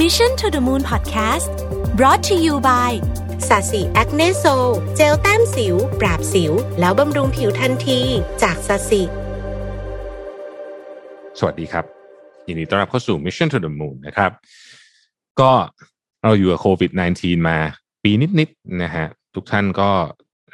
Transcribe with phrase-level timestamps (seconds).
[0.00, 1.52] Mission to the Moon Podcast
[1.98, 2.92] brought to you by
[3.48, 4.44] ศศิ Acne Sol
[4.96, 8.00] เจลแต้มสิว ปราบสิว แล้วบำรุงผิวทันที
[8.42, 9.02] จากศศิ
[11.38, 11.84] สวัสดีครับ
[12.48, 14.30] ยินดีต้อนรับเข้าสู่ Mission to the Moon นะครับ
[15.40, 15.52] ก็
[16.22, 17.58] เราอยู่กับโควิด -19 มา
[18.02, 19.90] ปีนิดๆนะฮะ ทุกท่านก็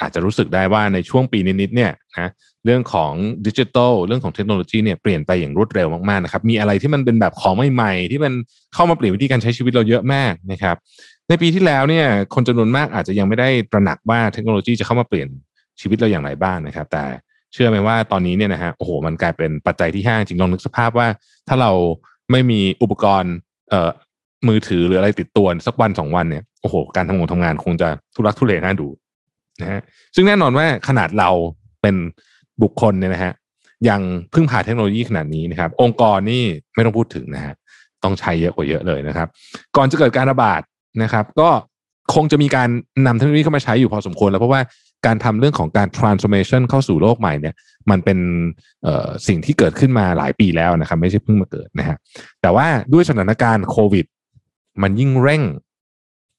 [0.01, 2.31] อาจจะรู้สึกได้ว่าในช่วงปีนิดๆเนี่ยนะ
[2.65, 3.13] เรื่องของ
[3.47, 8.33] ดิจิทัลเรื่องของเทคโนโลยีเนี่ยเปลี่ยนไปอย่างรวดเร็วมากๆนะครับมีอะไรที่มันเป็นแบบของใหม่ๆที่มัน
[8.75, 10.77] เข้ามาเปลี่ยนวิธีการใช้ชีวิตเราเยอะมากนะครับ
[11.29, 15.29] ในปีที่แล้วเนี่ยคนจำนวนมากอาจจะยังไม่ได้ตระหนักว่าเทคโนโลยีจะเข้ามาเปลี่ยน
[15.81, 17.05] ชีวิตเราอย่างไรบ้างนะครับ แต่
[17.53, 21.09] เชื่อไหมว่าตอนนี้เนี่ยนะฮะโอ้โหมันกลายเป็นปัจจัยที่ห้าจริงลองนึกสภาพว่า
[21.49, 21.73] ถ้าเรา
[22.31, 23.35] ไม่มีอุปกรณ์
[23.71, 23.91] เอ่อ
[24.49, 28.89] มือถือหรืออะไรติดตัวสักวันสองวันเนี่ยโอ้โหการทำงานทำงานคงจะทุรักทุเลน่าดู
[29.61, 29.81] นะฮะ
[30.15, 31.31] ซึ่งแน่นอนว่าขนาดเรา
[31.83, 31.97] เป็น
[32.63, 33.33] บุคคลเนี่ยนะฮะ
[33.89, 34.01] ยัง
[34.35, 36.43] พึ่งพาเทคโนโลยีขนาดนี้นะครับ องค์กรนี่
[36.75, 37.55] ไม่ต้องพูดถึงนะฮะ
[38.05, 39.29] ต้องใช้เยอะกว่าเยอะเลยนะครับ
[39.77, 40.61] ก่อนจะเกิดการระบาด
[41.03, 41.49] นะครับ ก็
[42.15, 42.69] คงจะมีการ
[43.07, 44.61] นำเทคโนโลยีเข้ามาใช้อยู่พอสมควรแล้วเพราะว่า
[45.07, 47.55] การทำเรื่องของการ transformation เข้าสู่โลกใหม่เนี่ย
[47.91, 48.19] มันเป็น
[49.27, 51.97] สิ่งที่เกิดขึ้นมาหลายปีแล้วนะครับ ไม่ใช่เพิ่งมาเกิดนะฮะ
[52.43, 54.07] แต่ว่าด้วยสถานการณ์โควิด
[54.83, 55.43] มันยิ่งเร่ง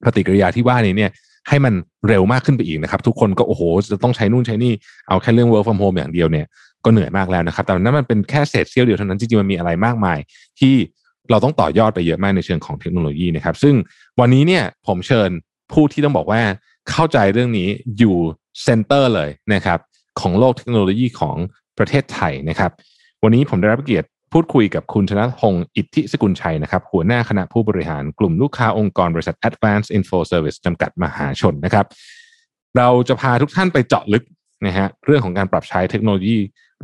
[0.06, 1.12] ปฏิกิริยาที่ว่านี้เนี่ย
[1.48, 1.74] ให้มัน
[2.08, 4.74] เร็วมากขึ้นไปอีกนะครับ ทุกคนก็โอ้โห จะต้องใช้นู่นใช้นี่
[5.10, 6.46] เอาแค่เรื่อง work from home อย่างเดียวเนี่ย
[6.86, 10.20] ก็เหนื่อยมากแล้วนะครับ แต่นั้นมันเป็นแค่เศษเสี้ยวเดียวเท่านั้นจริงๆมันมีอะไรมากมาย
[10.60, 10.74] ที่
[11.32, 13.76] เราต้องต่อยอดไปเยอะมากในเชิงของเทคโนโลยีนะครับ ซึ่ง
[14.20, 15.30] วันนี้เนี่ยผมเชิญ
[15.72, 16.42] ผู้ที่ต้องบอกว่า
[16.90, 18.16] เข้าใจเรื่องนี้อยู่
[18.64, 19.80] เซนเตอร์เลยนะครับ
[20.22, 21.36] ของโลกเทคโนโลยีของ
[21.78, 22.72] ประเทศไทยนะครับ
[23.24, 31.86] วันนี้ผมได้รับเกียรติ พูดคุยกับคุณธนพงศ์อิทธิสกุลชัยนะครับ หัวหน้าคณะผู้บริหารกลุ่มลูกค้าองค์กรบริษัท Advanced Info Service จำกัดมหาชนนะครับ
[32.78, 34.24] เราจะพาทุกท่านไปเจาะลึก
[34.66, 36.38] นะฮะเรื่องของการปรับใช้เทคโนโลยี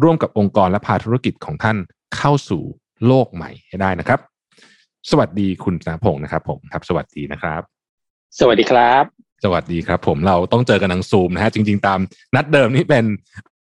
[0.04, 1.78] ร่วมกับองค์กรและพาธุรกิจของท่าน
[2.18, 2.62] เข้าสู่
[3.08, 4.20] โลกใหม่ให้ได้นะครับ
[5.12, 7.62] สวัสดีคุณธนพงศ์นะครับ ผมครับ สวัสดีนะครับ
[8.40, 9.04] สวัสดีครับ
[9.44, 12.00] สวัสดีครับ ผมเราต้องเจอกันทางซูมนะฮะจริง ๆ ตาม
[12.36, 13.06] นัดเดิมนี่เป็น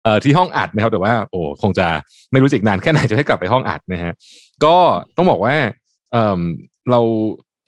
[0.04, 1.86] เอ่อที่ห้องอัดนะครับ แต่ว่าโอ้คงจะ
[2.32, 4.12] ไม่รู้สึกนานแค่ไหนจะให้กลับไปห้องอัดนะฮะ
[4.64, 4.76] ก็
[5.16, 5.54] ต้องบอกว่า
[6.12, 6.40] เอ่อ
[6.90, 7.00] เรา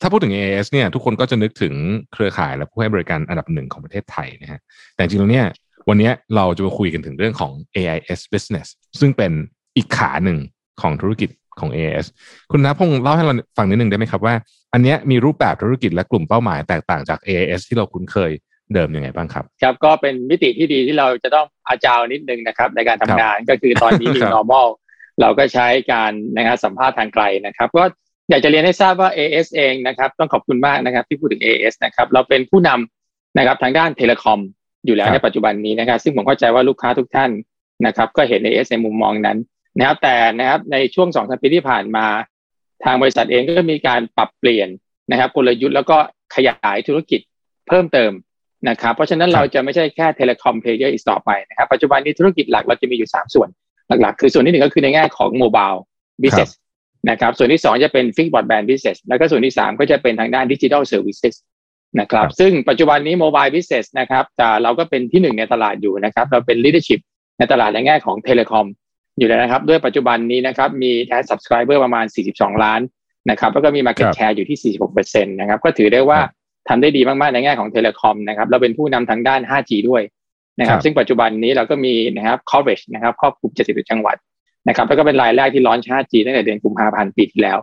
[0.01, 1.75] ถ้าพูดถึง AIS เนี่ยทุกคนก็จะนึกถึง
[2.13, 4.61] เครือข่ายและผู้ให้บริการอันดับหนึ่งของประเทศไทยนะฮะ
[4.95, 5.47] แต่จริงๆแล้วเนี่ย
[5.89, 8.69] วันนี้เราจะมาคุยกันถึงเรื่องของ AIS Business
[9.01, 9.33] ซึ่งเป็น
[9.77, 10.39] อีกขาหนึ่ง
[10.81, 11.31] ของธุรกิจ
[11.61, 12.07] ของ AIS
[12.51, 14.35] คุณนพงศ์เล่าให้เราฟังนิดนึงได้ไหมครับว่า
[14.73, 18.31] อันนี้มีรูปแบบธุรกิจและกลุ่มเป้าหมายแตกต่างจาก AIS ที่เราคุ้นเคย
[18.73, 24.69] เดิมยังไงบ้างครับ ครับก็เป็นมิติที่ดีที่เราจะต้องอาจาวนิดนึงนะครับ ในการทำงานก็คือตอนนี้มี normal
[25.21, 27.85] เราก็ใช้การนะครับสัมภาษณ์ทางไกลนะครับ ก็
[28.31, 34.41] อยากจะเรียนให้ทราบว่า AIS เองนะครับ ต้องขอบคุณมากนะครับ ที่พูดถึง AIS นะครับเราเป็นผู้นำนะครับทางด้าน telecom
[34.87, 37.31] อยู่แล้วในปัจจุบันนี้นะครับ ซึ่งผมเข้าใจว่าลูกค้าทุกท่าน
[37.87, 39.39] นะครับ ก็เห็น AIS ในมุมมองนั้น
[39.79, 42.07] นะครับ แต่นะครับในช่วงสองสามปีที่ผ่านมา
[42.85, 44.69] ทางบริษัทเองก็มีการปรับเปลี่ยน
[45.11, 45.97] นะครับกลยุทธ์แล้วก็
[46.35, 47.21] ขยายธุรกิจ
[47.69, 48.13] เพิ่มเติม
[48.69, 53.49] นะครับเพราะฉะนั้นเราจะไม่ใช่แค่ telecom player อีกต่อไปนะครับปัจจุบันนี้ธุรกิจหลักเราจะมีอยู่ 3 ส่วน
[53.89, 56.51] หลักๆ คือส่วนที่หนึ่งก็คือในแง่ของ mobile business
[57.11, 61.19] นะครับส่วนที่ 2 จะเป็น fixed broadband business แล้วก็ส่วนที่ 3 ก็จะเป็นทางด้าน digital service
[62.01, 67.01] นะครับซึ่งปัจจุบันนี้ mobile business นะครับแต่เราก็เป็นที่หนึ่งในตลาดอยู่นะครับเราเป็น leadership
[67.39, 68.67] ในตลาดในแง่ของ telecom
[69.19, 72.05] อยู่แล้วนะครับด้วยปัจจุบันนี้นะครับมี add subscriber ประมาณ
[72.35, 72.81] 42 ล้าน
[73.31, 76.19] นะครับแล้วก็มี Market Share อยู่ที่ 46%นะครับก็ถือได้ว่า
[76.69, 80.03] ทำได้ดีมากๆในแง่ของ telecom นะครับเราเป็นผู้นำทางด้าน 5G ด้วย
[80.61, 84.17] นะครับ ซึ่งปัจจุบันนี้เราก็มีนะครับ coverage นะครับครอบคลุม 70 จังหวัด
[84.69, 87.59] นะครับแล้วก็เป็นรายแรกที่ลอนช์ 5G ตั้งแต่เดือนกุมภาพันธ์ปีที่แล้ว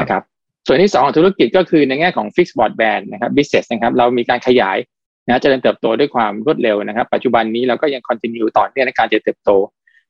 [0.00, 0.22] นะครับ
[0.66, 4.78] ส่วนที่ 2 ของธุรกิจก็คือในแง่ของ fixed broadband นะครับ business นะครับเรามีการขยาย
[5.26, 9.50] นะเจริญเติบโตด้วยความรวดเร็วนะครับ ปัจจุบันนี้เราก็ยัง continue ต่อเนื่องในการเจริญเติบโต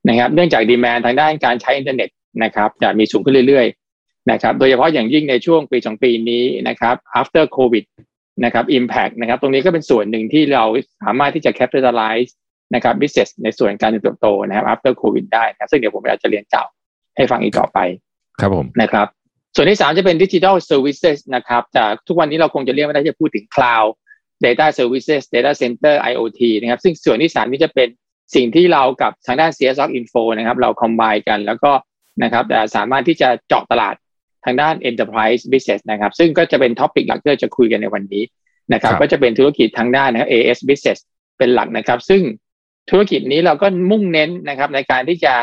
[0.08, 2.08] นะครับ เนื่องจากดีแมนทางด้านการใช้อินเทอร์เน็ต
[2.42, 7.84] นะครับจะมีสูงขึ้นเรื่อยๆนะครับ โดยเฉพาะอย่างยิ่งในช่วงปีสองปีนี้นะครับ after covid
[8.44, 10.64] นะครับ impact นะครับ ตรงนี้ก็เป็นส่วนหนึ่งที่เรา
[11.02, 12.30] สามารถที่จะ capitalize
[12.74, 16.68] นะครับ business ในส่วนการเติบโตนะครับ after covid ได้นะซึ่งเดี๋ยวผมอาจจะเรียนกล่าว
[17.16, 17.78] ให้ฟังอีกต่อไป
[18.40, 19.06] ครับผมนะครับ
[19.56, 23.90] ส่วนที่สามจะเป็น digital services นะครับจากทุกวันนี้เราคงจะเรียกไม่ได้จะพูดถึง cloud
[24.44, 27.88] data services data center IoT นะครับ ซึ่งส่วนที่สามนี้จะเป็น
[28.34, 31.72] สิ่งที่เรากับทางด้าน CS Info นะครับ เรา combine กันแล้วก็
[32.22, 32.44] นะครับ
[32.76, 33.94] สามารถที่จะเจาะตลาด
[34.44, 38.22] ทางด้าน enterprise business นะครับ ซึ่งก็จะเป็นท็อปิกหลักที่เราจะคุยกันในวันนี้
[38.72, 40.98] นะครับก็จะเป็นธุรกิจทางด้านนะครับ AS business
[41.38, 42.22] เป็นหลักนะครับ ซึ่ง
[42.90, 45.34] ธุรกิจนี้เราก็มุ่งเน้นนะครับในการที่จะ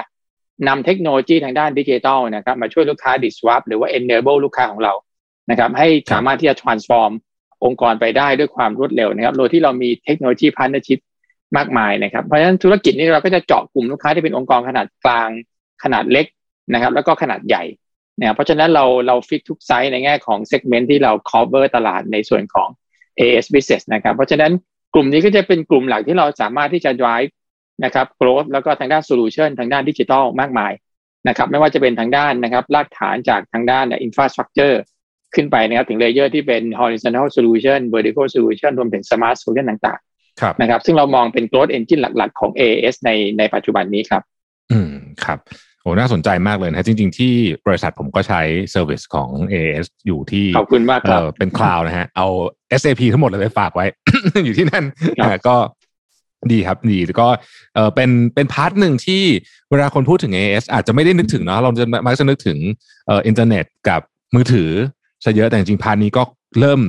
[0.68, 4.94] นำเทคโนโลยีทางด้านดิจิทัลนะครับมาช่วยลูกค้า disrupt หรือว่า enable ลูกค้าของเรา
[5.50, 7.12] นะครับ ให้สามารถที่จะ transform
[7.66, 11.00] องค์กรไปได้ด้วยความรวดเร็วนะครับ โดยที่เรามีเทคโนโลยี partnership
[11.58, 15.30] มากมายนะครับ เพราะฉะนั้นธุรกิจนี้เราก็จะเจาะกลุ่มลูกค้าที่เป็นองค์กรขนาดกลาง
[15.84, 16.26] ขนาดเล็ก
[16.74, 17.64] นะครับ แล้วก็ขนาดใหญ่
[18.18, 22.70] เนี่ยเพราะฉะนั้นเราเราฟิกทุกไซส์ในแง่ของ segment ที่เรา cover ตลาดในส่วนของ
[23.26, 24.52] AIS business นะครับ เพราะฉะนั้น
[24.94, 27.32] กลุ่มนี้ก็จะเป็นกลุ่มหลักที่เราสามารถที่จะ drive
[27.84, 30.72] นะครับ growth แล้วก็ทางด้าน solution ทางด้านดิจิทัลมากมาย
[31.28, 34.76] นะครับไม่ว่าจะเป็นทางด้านนะครับรากฐานจากทางด้าน infrastructure
[35.36, 42.32] ขึ้นไปนะครับถึง layer ที่เป็น horizontal solution vertical solution รวมถึง smart solution ต่างๆนะครับ ซึ่งเรามองเป็น growth engine หลัก
[42.36, 44.22] ๆ ของ AIS ในในปัจจุบันนี้ครับ
[44.72, 44.94] อืม
[45.26, 45.40] ครับ
[45.88, 47.34] โอ้น่าสนใจมากเลยนะจริง ๆ ที่
[47.68, 52.28] บริษัทผมก็ใช้ service ของ AIS อยู่ที่ขอบคุณมากครับเป็น cloud นะฮะ เอา
[52.80, 53.86] SAP ทั้งหมดเลยไปฝากไว้
[54.46, 54.86] อยู่ที่นั่น
[55.48, 55.56] ก็
[56.52, 57.28] ดีครับดีแล้วก็
[57.76, 59.24] เออเป็นเป็น part หนึ่งที่
[59.70, 62.58] เวลาคนพูดถึง AIS อาจจะไม่ได้นึกถึงเนาะเราจะมักจะนึกถึง
[63.08, 64.02] เอ่ออินเทอร์เน็ตกับ
[64.36, 64.70] มือถือ
[65.24, 66.24] ซะเยอะแต่จริงๆ part นี้ก็
[66.60, 66.80] เริ่ม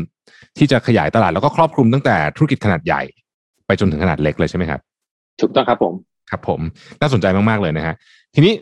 [0.58, 3.02] ที่จะขยายตลาดแล้วก็ครอบคลุมตั้งแต่ธุรกิจขนาดใหญ่
[3.66, 4.80] ไปจนถึงขนาดเล็กเลยใช่ไหมครับ
[5.40, 5.94] ถูกต้องครับผม
[6.30, 6.60] ครับผม
[7.00, 7.94] น่าสนใจมากๆเลยนะฮะ
[8.34, 8.52] ทีนี้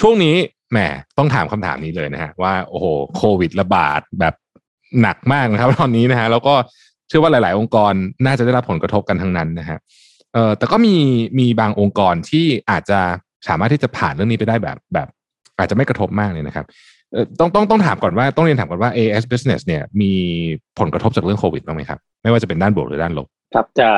[0.00, 0.36] ช่วงนี้
[0.72, 0.78] แหม
[1.18, 4.34] ต้องถามคำถามนี้เลยนะฮะว่าโอ้โหโควิดระบาดแบบ
[5.02, 6.54] หนักมากนะครับ ตอนนี้นะฮะแล้วก็
[7.08, 7.92] เชื่อว่าหลาย ๆ องค์กร
[8.26, 9.78] น่าจะได้รับผลกระทบกันทั้งนั้นนะฮะ
[10.34, 10.96] เออแต่ก็มี
[11.38, 13.00] มีบางองค์กรที่อาจจะ
[13.48, 15.08] สามารถที่จะผ่านเรื่องนี้ไปได้แบบแบบ
[15.58, 16.66] อาจจะไม่กระทบมากเลยนะครับ
[17.38, 20.12] ต้องต้องต้องถามก่อนว่าต้องเรียนถามก่อนว่า AS Business เนี่ยมี
[20.78, 23.90] ผลกระทบจากเรื่องโควิดบ้างไหมครับ ไม่ว่าจะเป็นด้านบวกหรือด้านลบ ครับจะ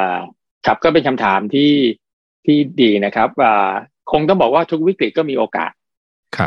[0.66, 1.72] ครับก็เป็นคำถามที่
[2.46, 3.54] ที่ดีนะครับว่า
[4.12, 5.70] คงต้องบอกว่าทุกวิกฤตก็มีโอกาส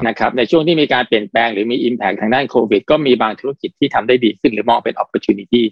[0.08, 5.64] นะครับในช่วงที่มีการเปลี่ยนแปลงหรือมี Impact ทางด้านโควิด ก็มีบางธุรกิจที่ทำได้ดีขึ้นหรือมองเป็น opportunity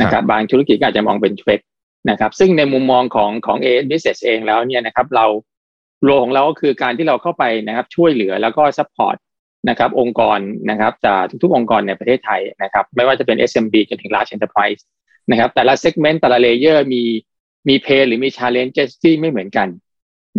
[0.00, 1.60] นะครับบางธุรกิจอาจจะมองเป็น threat
[2.10, 5.26] นะครับซึ่งในมุมมองของของ AIS Business เองแล้วเนี่ยนะครับเรา
[6.04, 9.16] role ของเราก็คือการที่เราเข้าไปนะครับช่วยเหลือแล้วก็ support
[9.68, 10.38] นะครับองค์กร
[10.70, 14.82] นะครับจากทุกๆองค์กรในประเทศไทยนะครับไม่ว่าจะเป็น SMB จนถึง large enterprise
[15.30, 17.02] นะครับแต่ละ segment แต่ละ layer มี
[17.68, 19.68] มี pain หรือมี challenge ที่ไม่เหมือนกัน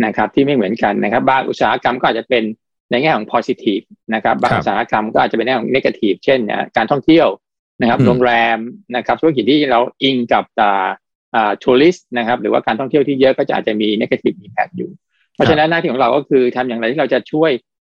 [0.04, 2.44] นะครับที่ไม่เหมือนกันนะครับบางอุตสาหกรรมก็อาจจะเป็น
[2.90, 3.84] ในแง่ของ positive
[4.14, 6.40] นะครับบางอุตสาหกรรมก็อาจจะเป็นในแง่ของ negative เช่น
[6.76, 7.28] การท่องเที่ยว
[7.80, 8.58] นะครับโรงแรม
[8.96, 10.44] นะครับธุรกิจที่เราอิงกับ
[11.62, 14.90] tourist นะครับหรือว่าการท่องเที่ยวที่เยอะก็จะอาจจะมี negative impact อยู่
[15.34, 17.50] เพราะฉะนั้นหน้าที่ของเราก็คือทำอย่างไรที่เราจะช่วย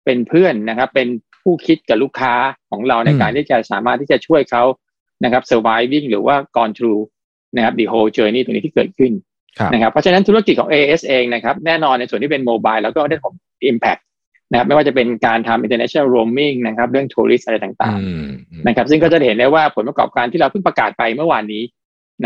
[0.04, 1.08] เป็นเพื่อนนะครับเป็น
[1.42, 2.34] ผู้คิดกับลูกค้า
[2.70, 4.64] ของเราในการที่จะสามารถที่จะช่วยเขา
[5.24, 7.02] นะครับ surviving หรือว่า gone through
[7.56, 9.12] นะครับ the whole journey ตรงนี้ที่เกิดขึ้น
[9.72, 13.34] นะครับเพราะฉะนั้นธุรกิจของ AS เองนะครับแน่นอนในส่วนที่เป็นโมบายแล้วก็ได้ผล
[13.70, 14.00] impact
[14.50, 21.62] นะครับไม่ว่าจะเป็นการทำ international roaming นะครับเรื่องทัวริสอะไรต่างๆนะครับซึ่งก็จะเห็นได้ว่าผลประกอบการที่เราเพิ่งประกาศไปเมื่อวานนี้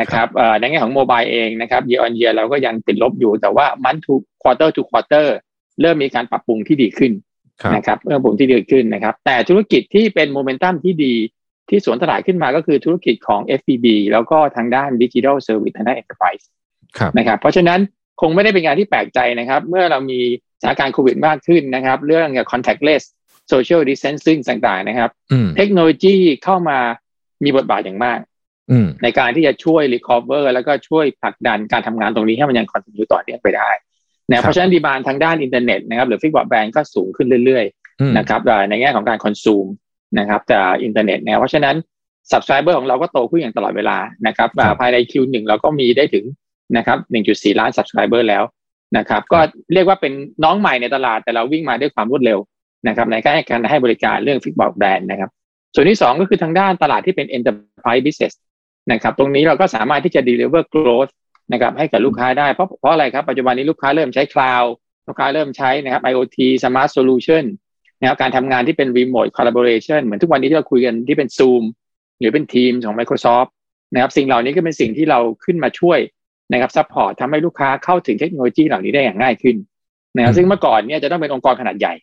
[0.00, 0.28] นะครับ
[0.58, 5.26] ในแง่ของโมบายเองนะครับ year on year เราก็ยังติดลบอยู่แต่ว่า month to quarter to quarter
[5.80, 7.12] เริ่มมีการปรับปรุงที่ดีขึ้น
[7.74, 11.14] นะครับเริ่มปรุงที่ดีขึ้นนะครับ แต่ธุรกิจที่เป็นโมเมนตัมที่ดี
[11.68, 16.44] ที่สวนตลาดขึ้นมาก็คือธุรกิจของ FBB แล้วก็ทางด้าน Digital Service ทางด้าน Enterprise
[17.18, 17.80] นะครับเพราะฉะนั้น
[18.20, 20.20] คงไม่ได้เป็นงานที่แปลกใจนะครับ เมื่อเรามี
[20.62, 23.02] สถานการณ์โควิดมากขึ้นนะครับ เรื่อง contactless
[23.52, 25.10] social distancing ต่างๆนะครับ
[25.56, 26.78] เทคโนโลยีเข้ามา
[27.44, 28.18] มีบทบาทอย่างมาก
[29.02, 33.70] ในการที่จะช่วย recover แล้วก็ช่วยผลักดันการทำงานตรงนี้ให้มันยัง continue ต่อเนื่องไปได้
[34.30, 39.66] นะเพราะฉะนั้น demand ทางด้านอินเทอร์เน็ตนะครับ หรือ fixed broadband ก็สูงขึ้นเรื่อยๆนะครับในแง่ของการ consume
[40.18, 41.76] นะครับจากอินเทอร์เน็ตนะเพราะฉะนั้น
[42.30, 44.48] subscriber ของเราก็โตขึ้นอย่างตลอดเวลานะครับ
[44.80, 46.24] ภายใน Q1 เราก็มีได้ถึง
[46.76, 46.98] นะครับ
[47.28, 48.42] 1.4 ล้าน subscriber แล้ว
[48.96, 49.38] นะครับ ก็
[49.72, 50.12] เรียกว่าเป็น
[50.44, 52.38] น้องใหม่ในตลาดแต่เราวิ่งมาด้วยความรวดเร็ว
[52.88, 55.30] นะครับ ในการให้การให้บริการเรื่องฟิกบอร์ดแบรนด์นะครับ
[55.74, 58.34] ส่วนที่ 2 ก็คือทางด้านตลาดที่เป็น enterprise business
[58.92, 61.10] นะครับตรงนี้เราก็สามารถที่จะ deliver growth
[61.52, 64.68] นะครับให้กับลูกค้าได้เพราะเพราะอะไรครับปัจจุบันนี้ลูกค้าเริ่มใช้ cloud
[65.08, 67.44] ลูกค้าเริ่มใช้นะครับ IoT smart solution
[68.00, 71.62] นะครับการทำงานที่เป็น remote collaboration เหมือนทุกวันนี้ที่เราคุยกันที่เป็น Zoom
[72.18, 73.50] หรือเป็น Teams ของ Microsoft
[73.94, 75.98] นะครับสิ่งเหล่านี้ก็เป็นสิ่งที่เราขึ้นมาช่วย
[76.52, 79.56] นะครับ support ทำให้ลูกค้าเข้าถึงเทคโนโลยีเหล่านี้ได้อย่างง่ายขึ้น
[80.16, 81.94] นะครับซึ่งเมื่อก่อนเนี่ยจะต้องเป็นองค์กรขนาดใหญ่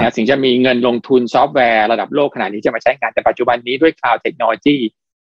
[0.00, 4.76] นะถึงจะมีเงินลงทุนซอฟต์แวร์ระดับโลกขนาดนี้จะมาใช้งานแต่ปัจจุบันนี้ด้วย cloud technology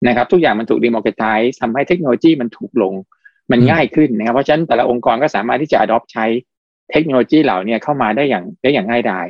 [0.08, 2.94] นะครับทุกอย่างมันถูกดีมอ c ไทส์ทำให้เทคโนโลยีมันถูกลง
[3.52, 6.26] มันง่ายขึ้นนะครับเพราะฉะนั้นแต่ละองค์กรก็สามารถที่จะ adopt ใช้
[6.92, 9.26] เทคโนโลยีเหล่านี้เข้ามาได้อย่างได้อย่างง่ายดาย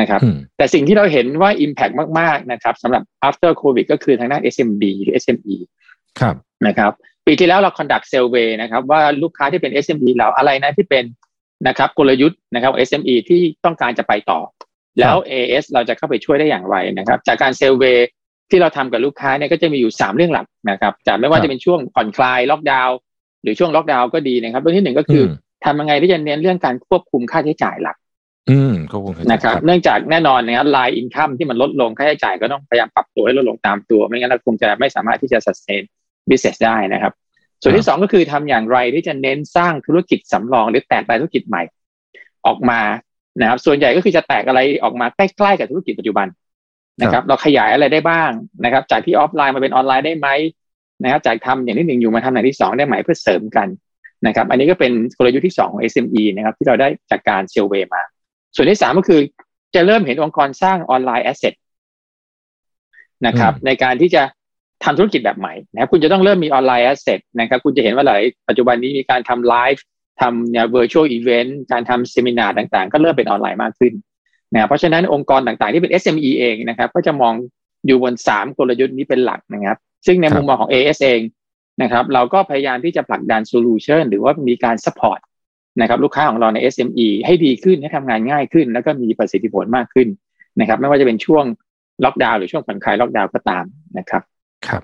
[0.00, 0.20] นะครับ
[0.56, 5.56] แต่สิ่งที่เราเห็นว่า Impact มาก ๆ นะครับสำหรับ after COVID ก็คือทางด้าน SMB หรือ SME
[6.20, 6.92] ครับนะครับ
[7.26, 11.04] ปีที่แล้วเรา conduct survey นะครับว่าลูกค้าที่เป็น SME เราอะไรนะที่เป็น
[11.68, 14.40] นะครับกลยุทธ์นะครับ SME ที่ต้องการจะไปต่อ
[15.00, 17.84] แล้ว AS เราจะเข้าไปช่วยได้อย่างไรนะครับ จากการเซลเว
[18.50, 22.96] ที่เราทำกับลูกค้าเนี่ยก็จะมีอยู่สามเรื่องหลักนะครับจากไม่ว่าจะเป็นช่วงผ่อนคลายล็อกดาวน์
[23.42, 25.24] หรือช่วงล็อกดาวน์ก็ดีนะครับเรื่องที่หนึ่งก็คือ
[25.64, 27.96] ทำยังไงที่จะเน้นเรื่องการควบคุมค่าใช้จ่ายหลัก
[28.50, 35.82] อืมควบคุมนะครับ เนื่องจากแน่นอนนะครับรายอินคัมที่มันลดลงค่าใช้จ่ายก็ต้องพยายามปรับตัวให้ลดลงตามตัว ไม่งั้นเราคงจะไม่สามารถที่จะ sustain
[36.30, 37.12] business ได้นะครับ
[37.62, 41.62] ส่วนที่สองก็คือทำอย่างไรที่จะเน้นสร้างธุรกิจสำรองหรือแตกรายธุรกิจใหม่
[42.46, 42.80] ออกมา
[43.40, 46.26] นะครับ ส่วนใหญ่ก็คือจะแตกอะไรออกมาใกล้ๆกับธุรกิจปัจจุบัน
[47.02, 48.30] นะครับ เราขยายอะไรได้บ้าง
[48.64, 50.28] นะครับ จากที่ออฟไลน์มาเป็นออนไลน์ได้ไหม
[51.02, 53.68] นะครับ จากทำอย่างที่หนึ่งอยู่มาทำอย่างที่สองได้ไหมเพื่อเสริมกัน
[54.26, 58.02] นะครับ อันนี้ก็เป็นกลยุทธ์ที่สองของ SME นะครับ ที่เราได้จากการ survey มา
[58.54, 59.20] ส่วนที่สามก็คือ
[59.74, 61.54] จะเริ่มเห็นองค์กรสร้าง online asset
[63.26, 64.22] นะครับ ในการที่จะ
[64.84, 69.84] ทำธุรกิจแบบใหม่นะครับคุณจะต้องเริ่มมีออนไลน์ asset นะครับคุณจะเห็นว่าหลายปัจจุบันนี้มีการทำไลฟ์
[70.20, 73.92] ทำเนี่ย virtual event การทำ seminar ต่างๆ ก็เริ่มเป็นออนไลน์มากขึ้น
[74.54, 77.34] นะเพราะฉะนั้นองค์กรต่างๆที่เป็น SME เองนะครับก็จะมอง
[77.86, 81.20] อยู่บนสามกลยุทธ์นี้เป็นหลักนะครับ ซึ่งในมุมมองของ AIS เอง
[81.82, 85.20] นะครับเราก็พยายามที่จะผลักดันโซลูชันหรือว่ามีการ support
[85.80, 90.08] นะครับลูกค้าของเราใน SME ให้ดีขึ้นให้ทำงานง่ายขึ้น แล้วก็มีประสิทธิผลมากขึ้น
[90.60, 91.44] นะครับไม่ว่าจะเป็นช่วง
[92.04, 93.64] ล็อกดาวน์หรือช่วงผ่อนคลายล็อกดาวน์ก็ตาม
[93.98, 94.22] นะครับ
[94.68, 94.82] ครับ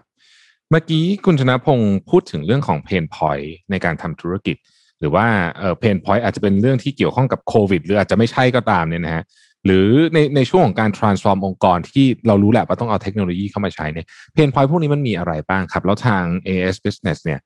[0.71, 4.57] เมื่อกี้คุณชนะพงศ์พูดถึงเรื่องของ pain point ในการทำธุรกิจ
[5.01, 5.27] หรือว่า
[5.59, 9.25] เอ่อ pain point อาจจะเป็นเรื่องที่เกี่ยวข้องกับโควิด หรืออาจจะไม่ใช่ก็ตามเนี่ยนะฮะ
[9.67, 17.41] หรือในในช่วงของการ transform องค์กรที่เรารู้แหละว่าต้องเอาเทคโนโลยีเข้ามาใช้เนี่ย pain point พวกนี้มันมีอะไรบ้างครับ แล้วทาง AIS Business เนี่ย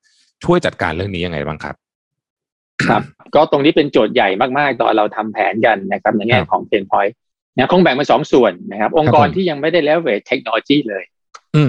[0.44, 1.74] ช่วยจัดการเรื่องนี้ยังไงบ้างครับ
[2.84, 3.02] ครับ
[3.34, 7.14] ก็ตรงนี้เป็นโจทย์ใหญ่มาก ๆ ตอนเราทำแผนกันนะครับในแง่ของเพนพอยต์
[7.56, 11.21] นะคงแบ่งเป็นสองส่วนนะครับ องค์กรที่ยังไม่ได้ leverage เทคโนโลยีเลยอืม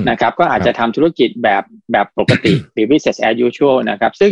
[0.10, 4.32] นะครับก็อาจจะทำธุรกิจแบบแบบปกติหรือ business as usual นะครับ ซึ่ง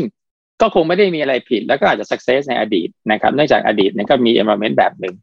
[0.61, 5.15] ก็คงไม่ได้มีอะไรผิด แล้วก็อาจจะ success ในอดีตนะครับเนื่องจากอดีตเนี่ยก็มี environment แบบหนึ่ง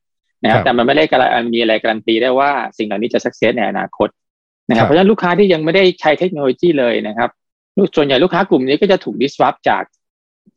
[0.43, 4.09] นะครับแต่มันไม่ได้การันมีอะไรการันตีได้ว่าสิ่งเหล่านี้จะ success ในอนาคต
[4.69, 7.31] นะครับเพราะฉะนั้นลูกค้าที่ยังไม่ได้ใช้เทคโนโลยีเลยนะครับ
[7.97, 9.85] ส่วนใหญ่ลูกค้ากลุ่มนี้ก็จะถูก disrupt จาก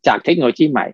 [0.08, 0.86] จากเทคโนโลยีใหม่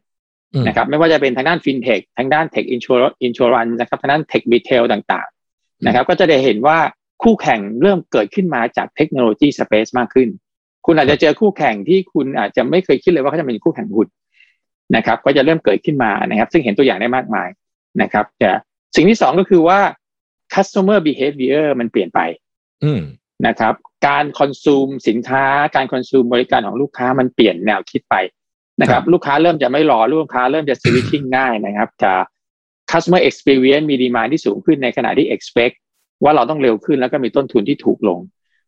[0.54, 6.78] อืมนะครับไม่ว่าจะเป็นทางด้านฟินเทคทางด้าน tech insur- insurance นะครับทางด้าน tech retail ต่างๆนะครับก็จะได้เห็นว่า
[7.24, 10.30] คู่แข่งเริ่มเกิดขึ้นมาจากเทคโนโลยี space มากขึ้น
[10.86, 14.08] คุณอาจจะเจอคู่แข่งที่คุณอาจจะไม่เคยคิดเลยว่าเขาจะเป็นคู่แข่งคุณ
[14.96, 17.50] นะครับ ก็จะเริ่มเกิดขึ้นมานะครับ ซึ่งเห็นตัวอย่างได้มากมาย
[18.02, 18.52] นะครับแต่
[18.96, 19.80] สิ่งที่สองก็คือว่า
[20.54, 22.20] customer behavior มันเปลี่ยนไป
[22.84, 23.02] อืม
[23.48, 23.74] นะครับ
[24.08, 25.46] การคอนซูมสินค้า
[25.76, 28.16] การคอนซูมบริการของลูกค้ามันเปลี่ยนแนวคิดไป
[28.82, 32.14] นะครับ ลูกค้าเริ่มจะไม่รอลูกค้าเริ่มจะ switching ง่ายนะครับจะ
[32.92, 35.76] customer experience มีดีมาที่สูงขึ้นในขณะที่ expect
[36.24, 38.20] ว่าเราต้องเร็วขึ้นแล้วก็มีต้นทุนที่ถูกลง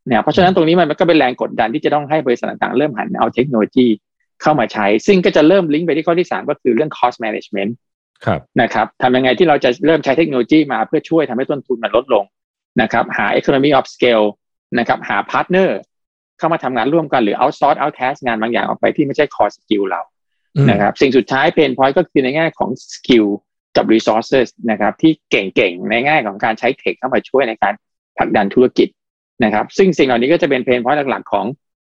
[0.08, 3.88] นะครับเพราะฉะนั้นตรงนี้มันก็เป็นแรงกดดันที่จะต้องให้บริษัทต่างๆ เริ่มหันเอาเทคโนโลยี
[4.42, 7.72] เข้ามาใช้ ซึ่งก็จะเริ่มลิงก์ไปที่ข้อที่สามก็คือเรื่อง cost management
[8.26, 12.24] ครับนะครับทำยังไงที่เราจะเริ่มใช้เทคโนโลยีมาเพื่อช่วยทำให้ต้นทุนมันลดลง
[12.82, 14.26] นะครับหา economy of scale
[14.80, 15.80] นะครับหาพาร์ทเนอร์
[16.38, 20.02] เข้ามาทำงานร่วมกันหรือ outsource outtask งานบางอย่างออกไปที่ไม่ใช่ core skill เรา
[20.56, 23.49] อืมนะครับสิ่งสุดท้าย pain point ก็คือในแง่ของ skill กั
[23.84, 27.74] บ resources นะครับที่เก่งๆ ในแง่ของการใช้ tech เข้ามาช่วยในการ
[28.18, 28.88] ผลักดันธุรกิจ
[29.44, 31.46] นะครับ ซึ่งสิ่งเหล่านี้ก็จะเป็น pain point หลักๆ ของ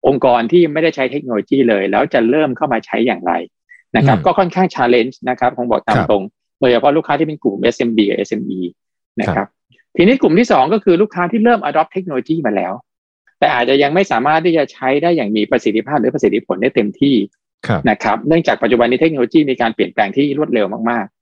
[0.08, 3.34] องค์กรที่ไม่ได้ใช้เทคโนโลยีเลย แล้วจะเริ่มเข้ามาใช้อย่างไร
[3.96, 6.24] นะครับอืมก็ค่อนข้าง challenge นะครับผมบอกตามครับตรง
[6.60, 8.60] โดยเฉพาะลูกค้าที่เป็นกลุ่ม SMB กับ SME
[9.22, 9.48] นะครับ
[9.98, 12.74] ทีนี้กลุ่มที่สองก็คือลูกค้าที่เริ่ม adopt เทคโนโลยีมาแล้ว
[13.40, 17.16] แต่อาจจะยังไม่สามารถที่จะใช้ได้อย่างมีประสิทธิภาพหรือประสิทธิผลได้เต็มที่
[17.68, 21.17] ครับนะครับ เนื่องจากปัจจุบันนี้เทคโนโลยีมีการเปลี่ยนแปลงที่รวดเร็วมากอืมๆ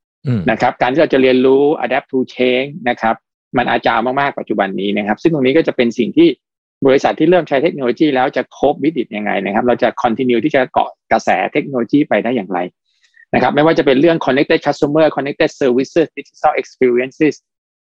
[0.52, 3.16] นะครับ การที่เราจะเรียนรู้ adapt to change นะครับ
[3.58, 6.30] มันอาจารย์มากๆปัจจุบันนี้นะครับ ซึ่งตรงนี้ก็จะเป็นสิ่งที่
[6.88, 12.60] บริษัทที่เริ่มใช้เทคโนโลยีแล้วจะคบวิดิตยังไงนะครับ เราจะ continue ที่จะเกาะกระแสเทคโนโลยีไปได้อย่างไร
[13.34, 17.36] นะครับ ไม่ว่าจะเป็นเรื่อง connected customer connected services digital experiences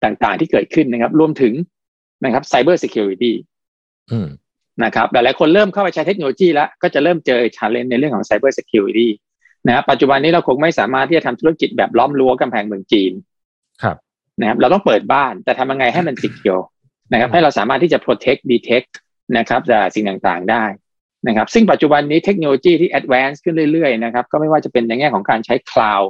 [0.04, 1.54] ต่างๆ ที่เกิดขึ้นนะครับ รวมถึง
[2.24, 3.34] นะครับ cyber security
[4.12, 4.28] อืม
[4.84, 9.10] นะครับหลายๆคนเริ่มเข้าไปใช้เทคโนโลยีแล้ว ก็จะเริ่มเจอ challenge ในเรื่องของ cyber security
[9.68, 13.14] นะครับปัจจุบันนี้เราคงไม่สามารถที่จะทำธุรกิจแบบล้อมรั้วกำแพงเมืองจีน
[13.84, 13.98] ครับ
[14.40, 16.64] นะครับ เราต้องเปิดบ้านแต่ทำยังไงให้มัน secure
[17.12, 18.92] นะครับ ให้เราสามารถที่จะ protect detect
[19.38, 20.64] นะครับจากสิ่งต่างๆได้
[21.28, 26.08] นะครับ ซึ่งปัจจุบันนี้เทคโนโลยีที่ advance ขึ้นเรื่อยๆนะครับก็ไม่ว่าจะเป็นในแง่ของการใช้ cloud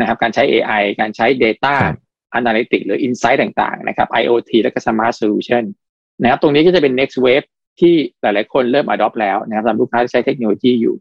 [0.00, 1.96] นะครับการใช้ AI การใช้ data ครับ
[2.38, 5.64] analytics หรือ insight ต่างๆนะครับ IoT และก็ smart solution
[6.22, 7.46] นะครับตรงนี้ก็จะเป็น next wave
[7.80, 10.94] ที่หลายๆคนเริ่ม adopt แล้วนะครับสำหรับลูกค้าที่ใช้เทคโนโลยีอยู่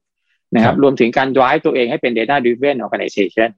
[0.56, 3.50] นะครับรวมถึงการ drive ตัวเองให้เป็น data driven organization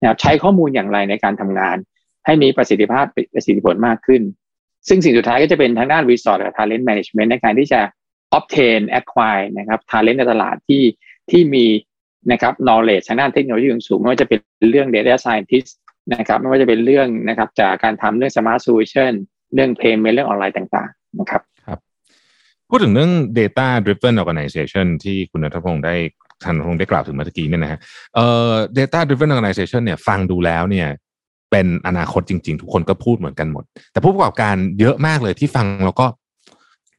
[0.00, 1.76] นะครับใช้ข้อมูลอย่างไรในการทำงาน
[2.26, 4.22] ให้มีประสิทธิภาพประสิทธิผลมากขึ้น
[4.88, 7.80] ซึ่งสิ่งสุดท้ายก็จะเป็นทางด้าน resource กับ talent management ในการที่จะ
[8.38, 10.82] obtain acquire นะครับ talent ในตลาดที่
[11.30, 11.66] ที่มี
[12.32, 14.40] นะครับ knowledge ทางด้านเทคโนโลยีสูงไม่ว่าจะเป็น
[14.70, 15.70] เรื่อง data scientist
[16.14, 19.12] นะครับไม่ว่าจะเป็นเรื่องนะครับจากการทำเรื่อง smart solution
[19.54, 21.42] เรื่อง payment เรื่องออนไลน์ต่างๆนะครับ
[22.70, 25.94] พูดถึงเรื่อง data driven organization ที่คุณนัทพงศ์ได้
[26.44, 27.78] ท่านนัทพงได้กล่าวถึงเมื่อกี้เนี่ยนะฮะ
[28.14, 30.88] เอ่อ data driven organization เนี่ยฟังดูแล้วเนี่ย
[31.50, 36.06] เป็นอนาคตจริง ๆ ทุกคนก็พูดเหมือนกันหมด แต่ผู้ประกอบการเยอะมากเลยที่ฟังแล้วก็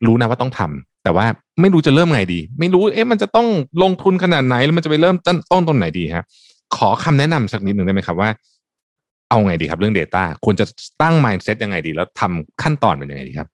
[0.06, 1.25] รู้นะว่าต้องทำแต่ว่า
[1.62, 3.48] ไม่รู้จะเริ่มไงดี ไม่รู้เอ๊ะมันจะต้อง
[3.84, 6.25] ลงทุนขนาดไหนแล้วมันจะไปเริ่มต้นต้นตรงไหนดีฮะ
[6.77, 8.29] ขอคำแนะนำสักนิดหนึ่งได้ไหมครับว่า
[9.29, 10.65] เอาไงดีครับเรื่อง Data ควรจะ
[11.01, 13.48] ตั้ง mindset ยังไงดี แล้วทำขั้นตอนเป็นยังไงดีครับ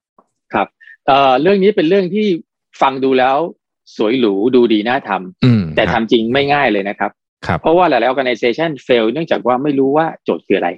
[0.54, 0.68] ครับ
[1.08, 2.26] เอ่อเรื่องนี้เป็นเรื่องที่
[2.82, 3.38] ฟังดูแล้ว
[3.96, 7.12] สวยหรูดูดีน่าทำอืมแต่ทำจริงไม่ง่ายเลยนะครับ
[7.46, 10.70] ครับเพราะว่าหลาย ๆ organization fail เนื่องจากว่าไม่รู้ว่าโจทย์คืออะไร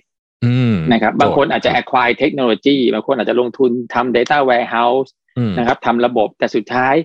[0.46, 6.96] อืมนะครับ บางคนอาจจะ acquire technology บางคนอาจจะลงทุนทำ data warehouse อืมนะครับทำระบบแต่สุดท้าย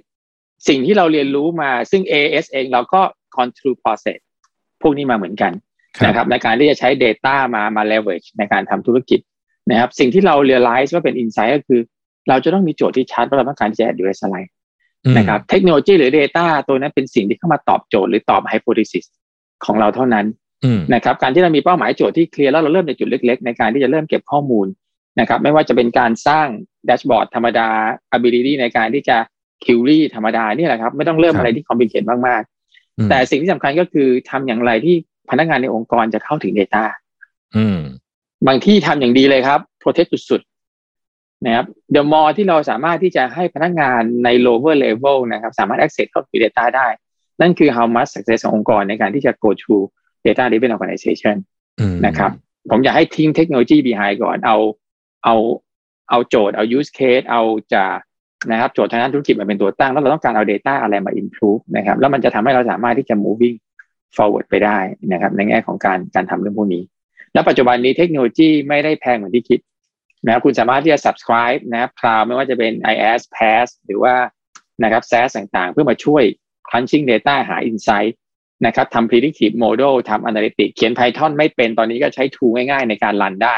[0.68, 3.02] สิ่งที่เราเรียนรู้มาซึ่ง AS เองเราก็
[3.36, 4.18] control process
[4.82, 5.52] พวกนี้มาเหมือนกัน
[6.06, 9.20] นะครับ ในการที่จะใช้ Data มามา leverage ในการทำธุรกิจ
[9.70, 11.80] นะครับ สิ่งที่เรา realize ว่าเป็น insight ก็คือ
[12.28, 14.50] เราจะต้องมีโจทย์ที่ชัดว่าเราต้องการที่จะ address อะไรอืม
[15.16, 19.04] นะครับเทคโนโลยีหรือ Data ตัวนั้นเป็นสิ่งที่เข้ามาตอบโจทย์หรือตอบ hypothesis
[19.64, 20.26] ของเราเท่านั้น
[20.64, 24.66] อืมนะครับการที่เรามีเป้าหมายโจทย์ที่เคลียร์แล้วเราเริ่มในจุดเล็ก ๆ ในการที่จะเริ่มเก็บข้อมูล
[25.20, 26.46] นะครับไม่ว่าจะเป็นการสร้าง
[26.86, 27.68] แดชบอร์ดธรรมดา
[28.16, 29.16] ability ในการที่จะ
[29.64, 32.42] query ธรรมดานี่แหละครับ ไม่ต้องเริ่มครับอะไรที่คอมพลีเคทมาก
[32.98, 34.94] อืมๆแต่สิ่งที่สำคัญก็คือทำอย่างไรที่
[35.30, 36.84] พนักงานในองค์กรจะเข้าถึง Data
[37.56, 37.78] อืม
[38.46, 40.49] บางที่ทำอย่างดีเลยครับ protect สุดๆ
[41.46, 46.88] นะครับ the more ที่เราสามารถที่จะให้พนักงานใน lower level นะครับ สามารถ access เข้าถึง data ได้
[47.40, 49.74] นั่นคือ how much success ขององค์กรในการที่จะ go to
[50.26, 51.36] data driven organization
[51.80, 52.30] อืมนะครับ
[52.70, 54.56] ผมอยากให้ทิ้งเทคโนโลยี behind ก่อนเอา
[55.24, 55.36] เอา
[56.10, 57.42] เอาโจทย์เอา use case เอา
[57.72, 57.84] จะ
[58.50, 63.56] นะครับโจทย์ทางด้านธุรกิจมาเป็นตัวตั้ง แล้วเราต้องการเอา data อะไรมา improve นะครับแล้วมันจะทำให้เราสามารถที่จะ moving
[64.16, 64.78] forward ไปได้
[65.12, 66.82] นะครับ ในแง่ของการการทำเรื่องพวกนี้
[67.32, 69.60] และปัจจุบันนี้เทคโนโลยีไม่ได้แพงเหมือนที่คิด
[70.24, 74.14] นะครับคุณสามารถที่จะ subscribe นะคราวไม่ว่าจะเป็น IaaS PaaS หรือว่า
[74.82, 76.22] นะครับ SaaS ต่างๆ เพื่อมาช่วย
[76.68, 78.14] crunching data หา insight
[78.66, 83.56] นะครับทำ predictive model ทำ analytics เขียน Python ไม่เป็นตอนนี้ก็ใช้ tool ง่ายๆ ในการรันได้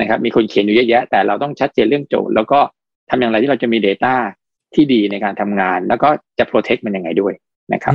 [0.00, 2.60] นะครับ มีคนเขียนอยู่เยอะแยะ แต่เราต้องชัดเจนเรื่องโจทย์ แล้วก็
[3.10, 4.14] ทำอย่างไรที่เราจะมี data
[4.74, 6.08] ที่ดีในการทำงาน แล้วก็
[6.38, 7.32] จะ protect มันยังไงด้วย
[7.72, 7.94] นะครับ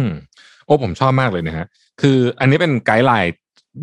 [0.66, 1.66] โอ้ผมชอบมากเลยนะฮะ
[2.02, 3.34] คืออันนี้เป็นไกด์ไลน์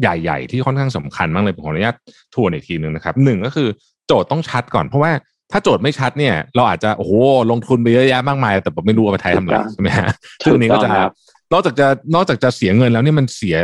[0.00, 1.96] ใหญ่ ๆ ที่ค่อนข้างสำคัญมากเลยผมขออนุญาต
[2.34, 3.68] ทวนอีกทีหนึ่งนะครับหนึ่งก็คือ
[4.08, 5.12] โจทย์ต้องชัดก่อนเพราะว่า
[5.52, 7.12] ถ้าโจทย์ไม่ชัดเนี่ย เราอาจจะโอ้โห
[7.50, 10.08] ลงทุนไปเยอะแยะมากมาย แต่ผมไม่รู้เอาไปไทยทำอะไรถูกต้องใช่ไหมฮะ
[10.44, 11.12] ช่วงนี้ก็จะถูกต้องครับ
[11.52, 13.56] นอกจากจะนอกจากจะเสียเงินแล้วเนี่ยมันเสีย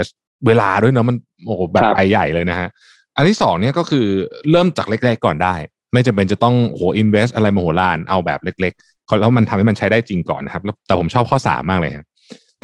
[0.47, 2.69] เวลาด้วยเนาะมันโอ้โหแบบครับไปใหญ่เลยนะฮะ
[3.17, 4.07] อันที่สองเนี่ยก็คือ
[4.51, 5.55] เริ่มจากเล็กๆก่อนได้
[5.93, 12.07] ไม่จำเป็นจะต้องโอ้โหอินเวสอะไรมโหฬารเอาแบบเล็กๆแล้วมันทำให้มันใช้ได้จริงก่อนนะครับแล้วแต่ผมชอบข้อสามมากเลยครับ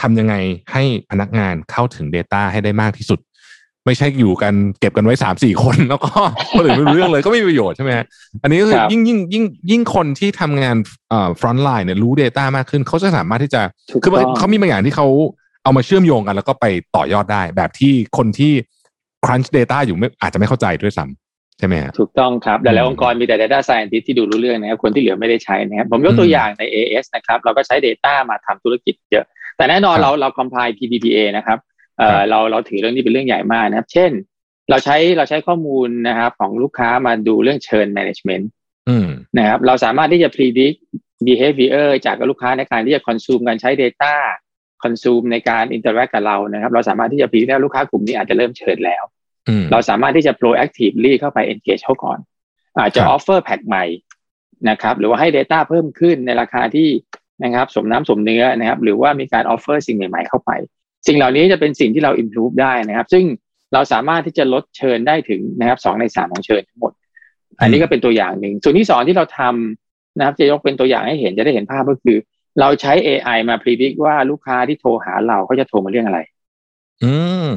[0.01, 0.35] ทำยังไง
[0.73, 3.19] ให้พนักงานเข้าถึง Data ให้ได้มากที่สุด
[3.87, 6.11] ไม่ใช่อยู่กันเก็บกันไว้สามสี่คนแล้วก็
[6.57, 8.07] คนอื่นไม่รู้เรื่องเลยก็ไม่มีประโยชน์ใช่ไหมฮะ
[8.43, 10.77] อันนี้ก็คือครับยิ่งยิ่งยิ่งยิ่งคนที่ทำงาน
[11.11, 15.07] เอ่อ front line เนี่ยรู้ Data มากขึ้นเขาจะสามารถที่จะถูกคือต้องเขามีบางอย่างที่เขา
[15.65, 16.67] เอามาเชื่อมโยงกัน แล้วก็ไป
[16.97, 18.53] ต่อยอดได้ แบบที่คนที่
[19.25, 29.25] crunch data อยู่ไม่อาจจะไม่เข้าใจด้วยซ้ำใช่ไหมฮะถูกต้องครับหอืลายมๆองค์กรมีแต่ data scientist ที่ดูรู้เรื่องนะครับคนที่เหลือไม่ได้ใช้นะครับผมยกตัวอืมอย่างใน AS นะครับ เราก็ใช้ data มาทำธุรกิจเยอะ
[29.57, 31.59] แต่แน่นอนครับเราเรา comply PDPA นะครับ
[32.01, 34.11] เอ่ครัอบเราเราถือเรื่องนี้เป็นเรื่องใหญ่มากนะครับ เช่น
[34.71, 38.45] เราใช้เราใช้ข้อมูลนะครับของลูกค้ามาดูเรื่องเชิญ management
[38.89, 39.09] อืม
[39.39, 40.79] นะครับ เราสามารถที่จะ predict
[41.27, 44.15] behavior จากลูกค้าในการที่จะ consume การใช้ data
[44.83, 49.03] consume ในการ interact กับเรานะครับ เราสามารถที่จะ predict ได้ลูกค้ากลุ่มนี้อาจจะเริ่มเชิญแล้ว
[49.49, 52.19] อืมเราสามารถที่จะ proactively เข้าไป engage เขาก่อน
[52.79, 53.85] อาจจะครับ offer pack ใหม่
[54.69, 56.89] นะครับ หรือว่าให้ data เพิ่มขึ้นในราคาที่
[57.43, 60.51] นะครับ สมน้ำสมเนื้อนะครับ หรือว่ามีการ offer สิ่งใหม่ ๆ เข้าไป
[61.07, 63.25] สิ่งเหล่านี้จะเป็นสิ่งที่เรา improve ได้นะครับ ซึ่ง
[63.73, 66.93] เราสามารถที่จะลดเชิญได้ถึงนะครับสองในสามของเชิญทั้งหมด
[67.61, 72.17] อันนี้ก็เป็นตัวอย่างหนึ่ง ส่วนที่สองที่เราทำนะครับจะยกเป็นตัวอย่างให้เห็นจะได้เห็นภาพก็คือ
[72.61, 76.21] เราใช้ AI มา predict ว่าลูกค้าที่โทรหาเราเขาจะโทรมาเรื่องอะไร
[77.05, 77.15] อื
[77.49, 77.51] ม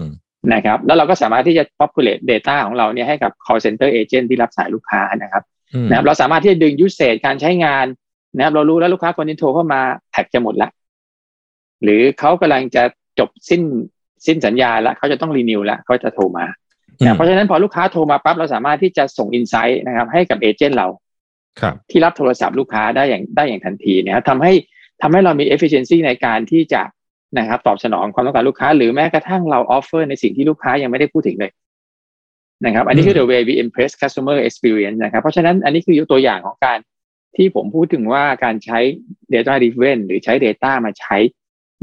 [0.54, 7.86] นะครับ แล้วเราก็สามารถที่จะ populate data ของเราเนี่ยให้กับ call center agent ที่รับสายลูกค้านะครับอืมนะครับ เราสามารถที่จะดึง usage การใช้งาน
[8.36, 10.70] นะครับ เรารู้แล้วลูกค้าคนนี้โทรเข้ามาแท็กจะหมดละ
[11.84, 12.84] หรือเขากำลังจะ
[13.20, 13.62] จบสิ้น
[14.28, 16.46] สิ้นสัญญาแล้วเขาจะต้องรีนิวแล้วเขาจะโทรมา
[17.04, 20.88] นะเพราะฉะนั้นพอลูกค้าโทรมาปั๊บเราสามารถที่จะส่ง insight นะครับ ให้กับเอเจนต์เรา
[21.62, 24.54] ครับที่รับโทรศัพท์ลูกค้าได้อย่างได้อย่างทันทีนะครับทำให้
[25.02, 26.82] ทำให้เรามี efficiency ในการที่จะ
[27.38, 31.52] นะครับ ตอบสนองความต้องการลูกค้า หรือแม้กระทั่งเรา offer ในสิ่งที่ลูกค้ายังไม่ได้พูดถึงเลย
[32.66, 36.80] นะครับ อันนี้คือ the way we impress customer experience นะครับ เพราะฉะนั้นอันนี้คือตัวอย่างของการ
[37.36, 38.80] ที่ผมพูดถึงว่าการใช้
[39.34, 41.18] data driven หรือใช้ data มาใช้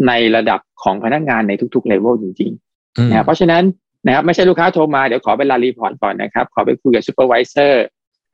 [0.06, 3.62] ในระดับของพนักงานในทุกๆ level จริงๆอืมนะครับเพราะฉะนั้น
[4.06, 7.84] นะครับไม่ใช่ลูกค้าโทรมาเดี๋ยวขอไปรัน report ก่อนนะครับ ขอไปคุยกับ supervisor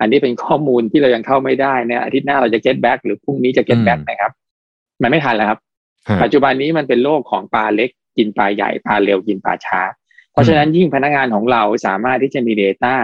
[0.00, 4.32] อันนี้เป็นข้อมูลที่เรายังเข้าไม่ได้นะอาทิตย์หน้าเราจะ get back หรือพรุ่งนี้จะ get back นะครับ
[5.02, 5.58] มันไม่ทันแล้วครับ
[6.08, 9.80] ฮะปัจจุบันนี้มันเป็นโลกของปลาเล็กกินปลาใหญ่ปลาเร็วกินปลาช้า
[10.32, 12.94] เพราะฉะนั้นยิ่งพนักงานของเราสามารถที่จะมี Data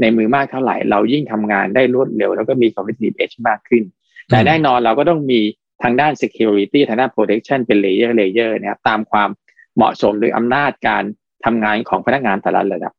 [0.00, 3.82] ในมือมากเท่าไหร่ เรายิ่งทำงานได้รวดเร็ว แล้วก็มี competitive edge มากขึ้น
[4.30, 5.40] แต่แน่นอนเราก็ต้องมี
[5.82, 9.28] ทางด้าน security ทางด้าน protection เป็น layer layer นะครับตามความ
[9.76, 11.02] เหมาะสมหรืออำนาจการ
[11.44, 12.92] ทำงานของพนักงานแต่ละระดับ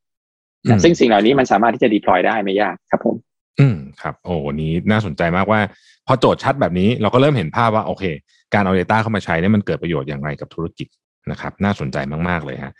[0.64, 3.16] อืมซึ่งสิ่งเหล่านี้มันสามารถที่จะ deploy ได้ไม่ยากครับผม
[3.60, 5.60] อืมครับ โอ้วันนี้น่าสนใจมากว่า
[6.06, 8.04] พอโจทย์ชัดแบบนี้เราก็เริ่มเห็นภาพว่าโอเค
[8.54, 10.88] การเอา Data เข้ามาใช้เนี่ยมันเกิดประโยชน์อย่างไรกับธุรกิจ
[11.30, 11.96] นะครับ น่าสนใจ
[12.28, 12.72] มากๆเลยฮะ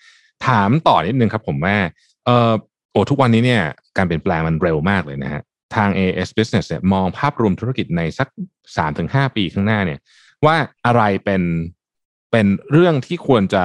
[0.46, 1.76] ถามต่อนิดนึงครับผมว่า
[2.26, 2.52] เออ
[2.92, 3.62] โอ้ทุกวันนี้เนี่ย
[3.96, 5.42] การเปลี่ยนแปลงมันเร็วมากเลยนะฮะ
[5.74, 8.28] ทาง AIS Business เนี่ยมองภาพรวมธุรกิจในสัก
[8.76, 9.98] สามถึงห้าปีข้างหน้าเนี่ย
[10.46, 10.56] ว่า
[10.87, 11.42] อะไรเป็น
[12.30, 13.64] เป็นเรื่องที่ควรจะ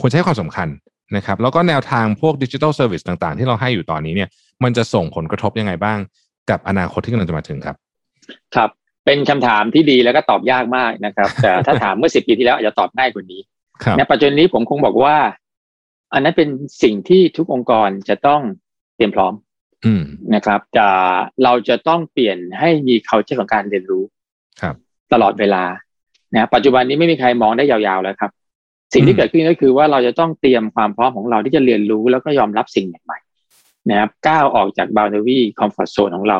[0.00, 0.68] ควรจะให้ความสำคัญ
[1.16, 4.28] นะครับ แล้วก็แนวทางพวก digital service ต่างๆ ที่เราให้อยู่ตอนนี้เนี่ย
[4.64, 5.98] มันจะส่งผลกระทบยังไงบ้าง
[6.50, 7.76] กับอนาคตที่กำลังจะมาถึงครับ
[8.54, 8.70] ครับ
[9.04, 13.40] เป็นคำถามที่ดีแล้วก็ตอบยากมากนะครับ แต่ถ้าถามเมื่อสิบปีที่แล้วอาจจะตอบง่ายกว่านี้
[13.84, 15.16] ครับในปัจจุบันนี้ผมคงบอกว่า
[16.12, 16.48] อันนั้นเป็น
[16.82, 18.40] สิ่งที่ทุกองค์กรจะต้อง
[18.96, 19.43] เตรียมพร้อมอืม
[20.34, 20.86] นะครับจะ
[21.44, 24.04] เราจะต้องเปลี่ยนให้มี culture ของการเรียนรู้
[24.60, 24.74] ครับ
[25.12, 25.64] ตลอดเวลา
[26.34, 28.30] นะปัจจุบันนี้ไม่มีใครมองได้ยาวๆแล้วครับ
[28.94, 36.38] สิ่งอืที่มเกิดขึ้นก็คือว่าเราจะต้องเตรียมความพร้อมของเราที่จะเรียนรู้แล้วก็ยอมรับสิ่งใหม่ๆนะครับก้าวออกจาก boundary comfort zone ของเรา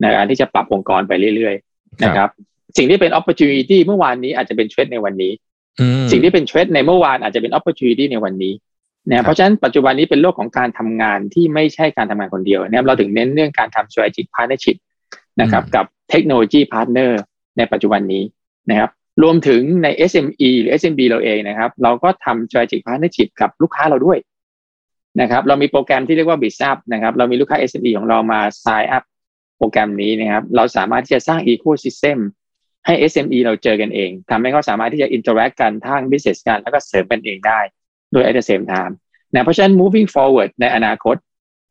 [0.00, 2.28] ในการที่จะปรับองค์กรไปเรื่อยๆนะครับ
[2.76, 5.32] สิ่งที่เป็น opportunity เมื่อวานนี้อาจจะเป็น threat ในวันนี้
[5.80, 8.52] อืมสิ่งที่เป็น threat ในเมื่อวานอาจจะเป็น opportunity ในวันนี้
[9.10, 14.76] นะเพราะฉะนั้นปัจจุบันนี้เป็นโลกของการทำงานที่ไม่ใช่การทำงานคนเดียวนะครับเราถึงเน้นเรื่องการทำ strategic partnership
[15.40, 17.20] นะครับอืมกับ technology partner
[17.56, 18.22] ในปัจจุบันนี้
[18.70, 18.90] นะครับ
[19.22, 24.18] รวมถึงใน SME หรือ SMB เราเองนะครับ เราก็ทำ strategic partnership กับลูกค้าเราด้วย
[25.20, 29.04] นะครับ เรามีโปรแกรมที่เรียกว่า b i z Up นะครับ เรามีลูกค้า SME ของเรามา sign up
[29.58, 32.18] โปรแกรมนี้นะครับ เราสามารถที่จะสร้าง ecosystem
[32.86, 37.60] ให้ SME เราเจอกันเองทำให้เขาสามารถที่จะ interact กันทาง business กัน แล้วก็เสริมกันเองได้
[38.14, 38.92] โดย at the same time
[39.32, 41.16] นะเพราะฉะนั้น moving forward ในอนาคต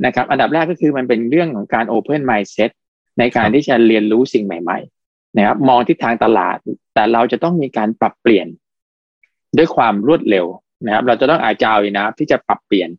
[0.05, 2.71] นะครับ อันดับแรกก็คือมันเป็นเรื่องของการ open mindset
[3.19, 6.57] ในการที่จะเรียนรู้สิ่งใหม่ๆนะครับมองทิศทางตลาด
[6.93, 8.47] แต่เราจะต้องมีการปรับเปลี่ยน
[9.57, 10.45] ด้วยความรวดเร็ว
[10.85, 12.89] นะครับ เราจะต้องอาจาวนะที่จะปรับเปลี่ยน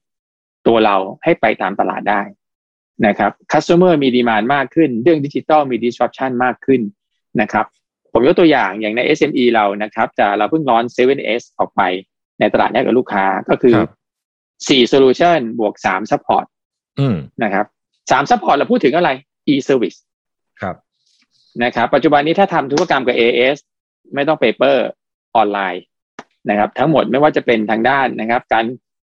[0.67, 2.23] ตัวเราให้ไปตามตลาดได้
[3.07, 6.81] นะครับ customer มีดีมานมากขึ้น เรื่องดิจิ t a ลมี disruption มากขึ้น
[7.41, 7.67] นะครับ
[8.13, 11.83] ผมยกตัวอย่างอย่างใน SME เรานะครับจะเราเพิ่งร้อน 7S ออกไป
[12.41, 13.91] ในตลาดแยกกับลูกค้าก็คือครับ
[14.69, 16.45] สี่ solution บวกสาม support
[16.99, 17.67] อืมนะครับ
[18.11, 19.11] สาม support เราพูดถึงอะไร
[19.53, 19.99] e-service
[20.61, 20.77] ครับ
[21.65, 23.57] นะครับ ปัจจุบันนี้ถ้าทำธุรกรรมกับ AIS
[24.15, 24.77] ไม่ต้อง paper
[25.37, 25.83] ออนไลน์
[26.51, 28.65] นะครับ ทั้งหมดไม่ว่าจะเป็นทางด้านนะครับ การ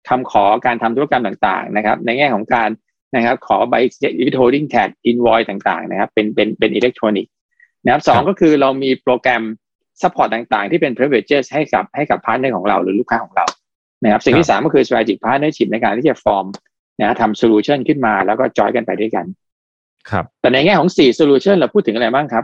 [0.10, 2.70] คำขอการทำธุรกรรมต่างๆ นะครับ ในแง่ของการ
[3.16, 3.76] นะครับ ขอใบ
[4.22, 7.34] withholding tax invoice ต่างๆ นะครับ เป็นเป็นเป็นอิเล็กทรอนิกส์
[7.86, 9.44] นะครับสองครับก็คือเรามีโปรแกรม
[10.02, 13.46] support ต่างๆ ที่เป็น privileges ให้กับให้กับพาร์ทเนอร์ของเราหรือลูกค้าของเรา
[14.04, 16.48] นะครับสิ่งที่สามก็คือ strategic partnership ในการที่จะ form
[17.02, 19.26] นะทำ solution ขึ้นมาแล้วก็จอยกันไปด้วยกัน
[20.10, 22.44] ครับ แต่ในแง่ของ4 solution เราพูดถึงอะไรบ้างครับ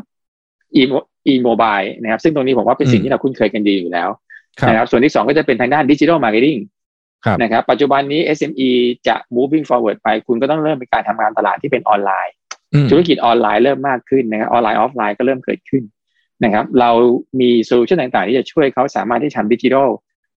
[0.80, 0.84] e
[1.32, 4.10] e mobile นะครับ ซึ่งตรงนี้ผมว่าเป็นสิ่งอืมที่เราคุ้นเคยกันดีอยู่แล้ว
[4.60, 6.60] ครับนะครับส่วนที่2ก็จะเป็นทางด้าน digital marketing
[7.26, 8.70] ครับนะครับปัจจุบันนี้ SME
[9.08, 12.34] จะ moving forward ไป คุณก็ต้องเริ่มเป็นการทำงานตลาดที่เป็นออนไลน์
[12.74, 15.84] อืมธุรกิจออนไลน์เริ่มมากขึ้นนะครับออนไลน์ออฟไลน์ก็เริ่มเกิดขึ้น
[16.44, 16.92] นะครับ เรา
[17.40, 19.90] มีโซลูชันต่างๆ ที่จะช่วยเขาสามารถที่ทำ digital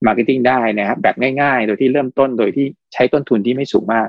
[0.07, 4.08] marketing ได้นะครับแบบง่ายๆ โดยที่เริ่มต้นโดยที่ใช้ต้นทุนที่ไม่สูงมาก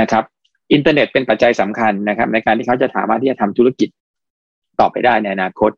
[0.00, 0.24] นะครับ
[0.72, 3.88] อินเทอร์เน็ตเป็นปัจจัยสำคัญนะครับ ในการที่เขาจะสามารถที่จะทำธุรกิจ
[4.80, 5.70] ต่อไปได้ในอนาคต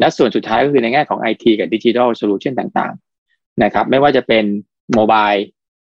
[0.00, 4.44] และส่วนสุดท้ายก็คือในแง่ของ IT กับ digital solution ต่างๆนะครับไม่ว่าจะเป็น
[4.94, 5.30] mobile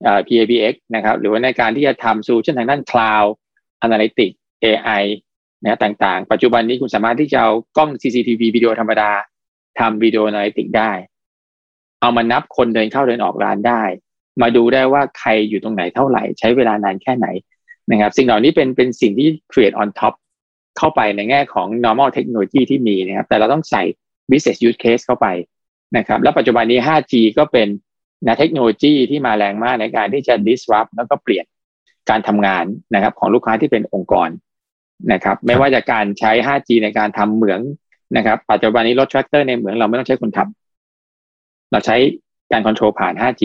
[0.03, 3.29] เอ่อ PABX นะครับหรือว่าในการที่จะทำโซลูชันทางด้าน Cloud
[3.85, 5.03] Analytics AI
[5.65, 9.11] นะต่างๆ ปัจจุบันนี้คุณสามารถที่จะเอากล้อง CCTV วิดีโอธรรมดา
[9.79, 10.93] ทำวิดีโอ Analytics ได้
[12.01, 13.83] เอามานับคนเดินเข้าเดินออกร้านได้
[14.43, 17.27] มาดูได้ว่าใครอยู่ตรงไหนเท่าไหร่ ใช้เวลานานแค่ไหน
[17.91, 20.15] นะครับ สิ่งเหล่านี้เป็นเป็นสิ่งที่ create on top
[20.79, 23.83] เข้าไปในแง่ของ normal technology ที่มีนะครับ แต่เราต้องใส่
[24.31, 25.27] business use case เข้าไป
[25.97, 27.69] นะครับ แล้วปัจจุบันนี้ 5G ก็เป็น
[28.27, 31.45] นะเทคโนโลยีที่มาแรงมากในการที่จะ disrupt แล้วก็เปลี่ยน
[32.11, 34.29] การทำงานนะครับของลูกค้าที่เป็นองค์กร
[35.13, 37.61] นะครับ ไม่ว่าจะการใช้ 5G ในการทำเหมือง
[38.17, 41.97] นะครับ ปัจจุบันนี้รถแทรกเตอร์ในเหมืองเราไม่ต้องใช้คนทำเราใช้
[42.53, 43.43] การ control ผ่าน 5G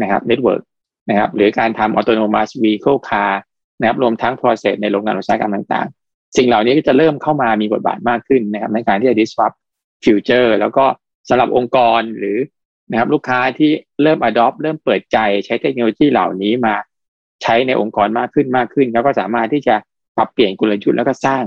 [0.00, 0.62] นะครับ network
[1.08, 3.32] นะครับหรือการทำ autonomous vehicle car
[3.80, 9.56] นะครับรวมทั้ง process ในโรงงานอุตสาหกรรมต่างๆ สิ่งเหล่านี้ก็จะเริ่มเข้ามามีบทบาทมากขึ้นนะครับในการที่จะ disrupt
[10.04, 10.84] future แล้วก็
[11.28, 12.38] สำหรับองค์กรหรือ
[12.90, 13.70] นะครับลูกค้าที่
[14.02, 16.74] เริ่ม adopt เริ่มเปิดใจใช้เทคโนโลยีเหล่านี้มา
[17.42, 19.76] ใช้ในองค์กรมากขึ้นมากขึ้น แล้วก็สามารถที่จะ
[20.16, 21.44] ปรับเปลี่ยนกลยุทธ์แล้วก็สร้าง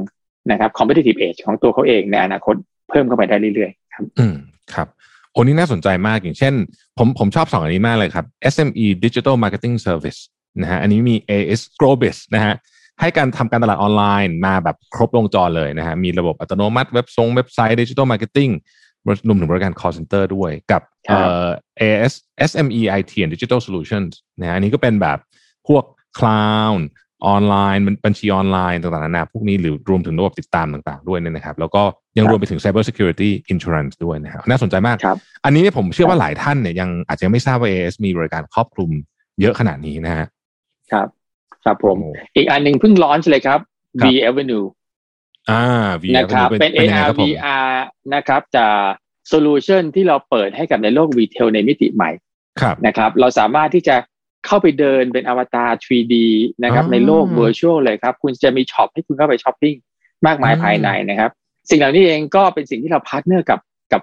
[0.52, 2.56] นะครับ competitive edge ของตัวเขาเองในอนาคต
[2.90, 4.36] เพิ่มเข้าไปได้เรื่อยๆ ครับ อืม
[4.74, 4.88] ครับ
[5.32, 6.54] โอ้นี่น่าสนใจมากอย่างเช่น
[6.98, 10.20] ผมผมชอบสองอันนี้มากเลยครับ SME Digital Marketing Service
[10.62, 12.54] นะฮะอันนี้มี AS Growbiz นะฮะ
[13.00, 18.52] ให้การทำการตลาดออนไลน์มาแบบครบวงจรเลยนะฮะมีระบบอัตโนมัติเว็บทรงเว็บไซต์ Digital Marketing
[19.28, 21.50] รวมถึงบริการ call center ด้วยกับครับเอ่อ
[21.82, 22.14] AS
[22.50, 25.18] SME IT and Digital Solutions นะฮะอันนี้ก็เป็นแบบ
[25.68, 25.84] พวก
[26.18, 26.80] Cloud
[27.28, 31.84] ออนไลน์บัญชีออนไลน์ต่างๆนานาพวกนี้หรือรวมถึงระบบติดตามต่างๆด้วยเนี่ยนะครับ แล้วก็
[32.18, 38.92] ยังรวมไปถึง cyber security insurance ด้วยนะครับน่าสนใจมากครับอันนี้เนี่ยผมเชื่อว่าหลายท่านเนี่ยยังอาจจะไม่ทราบว่า AIS มีบริการครอบคลุม
[39.42, 40.26] เยอะขนาดนี้นะฮะ
[40.92, 41.08] ครับ
[41.64, 43.60] ครับผมโอ้อีกอันหนึ่งเพิ่ง launch เลยครับ
[44.02, 44.66] ครับ V Avenue
[45.50, 45.64] อ่า
[46.02, 47.70] V นะครับเป็นยังไง AR ครับผม VR
[48.14, 48.66] นะครับจะ
[49.28, 52.12] โซลูชันที่เราเปิดให้กับในโลก retail ในมิติใหม่
[52.62, 53.96] ครับนะครับ เราสามารถที่จะ
[54.46, 56.16] เข้าไปเดินเป็นอวตาร 3D
[56.64, 59.76] นะครับอ๋อในโลก Virtual เลยครับ คุณจะมีช็อปให้คุณเข้าไปช้อปปิ้ง
[60.28, 61.32] มากมายอืมภายในนะครับ
[61.70, 63.60] สิ่งเหล่านี้เองก็เป็นสิ่งที่เรา partner กับ
[63.92, 64.02] กับ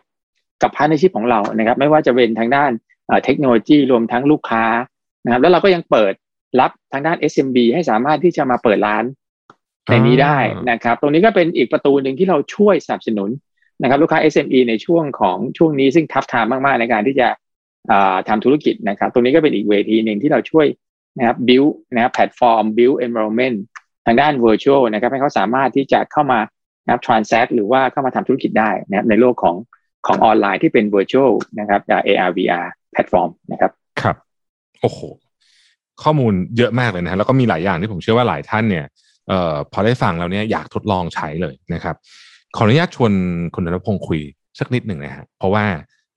[0.62, 2.70] กับ partnership ของเรานะครับ ไม่ว่าจะเป็นทางด้าน
[3.07, 4.64] เอ่อเทคโนโลยีรวมทั้งลูกค้า
[5.24, 6.12] นะครับ แล้วเราก็ยังเปิด
[6.61, 9.05] รับทางด้าน SMB ให้สามารถที่จะมาเปิดร้าน
[9.90, 10.38] ในนี้ได้
[10.70, 13.31] นะครับ ตรงนี้ก็เป็นอีกประตูหนึ่งที่เราช่วยสนับสนุน
[13.83, 17.37] นะครับ ลูกค้า SME ในช่วงของช่วงนี้ซึ่ง tough time มาก ๆ ในการที่จะอ่า
[18.29, 20.66] ทำธุรกิจนะครับตรงนี้ก็เป็นอีกเวทีหนึ่งที่เราช่วย
[21.19, 23.57] นะครับ build นะครับแพลตฟอร์ม build environment
[24.07, 26.40] ทางด้าน virtual นะครับให้เขาสามารถที่จะเข้ามา
[26.85, 29.57] นะครับ transact หรือว่าเข้ามาทำธุรกิจได้นะครับในโลกของ
[30.07, 33.71] ของออนไลน์ที่เป็น virtual นะครับ AR VR แพลตฟอร์มนะครับ
[34.03, 34.16] ครับ
[34.81, 35.01] โอ้โห
[36.03, 38.87] ข้อมูลเยอะมากเลยนะฮะแล้วก็มีหลายอย่างที่ผมเชื่อว่าหลายท่านเนี่ย
[39.29, 41.97] เอ่อพอได้ฟังแล้วเนี่ยอยากทดลองใช้เลยนะครับ
[42.57, 43.12] ขออนุญาตชวน
[43.55, 44.21] คุณธนพงศ์คุย
[44.59, 45.64] สักนิดหนึ่งนะฮะเพราะว่า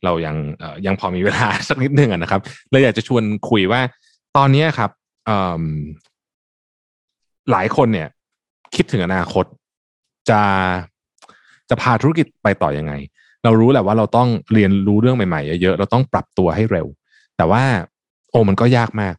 [0.06, 3.82] เรายังเอ่อยังพอมีเวลาสักนิดหนึ่งอะนะครับเลยอยากจะชวนคุยว่า
[4.38, 4.92] ตอนเนี้ยครับ
[5.26, 5.64] เอิ่ม
[7.52, 8.08] หลายคนเนี่ย
[8.76, 9.46] คิดถึงอนาคต
[10.30, 10.42] จะ
[11.70, 12.94] จะพาธุรกิจไปต่อยังไง
[13.44, 16.88] เรารู้แหละว่าเราต้องเรียนรู้เรื่องใหม่ๆเยอะๆเราต้องปรับตัวให้เร็ว
[17.38, 17.64] แต่ว่า
[18.30, 19.14] โอ้มันก็ยากมาก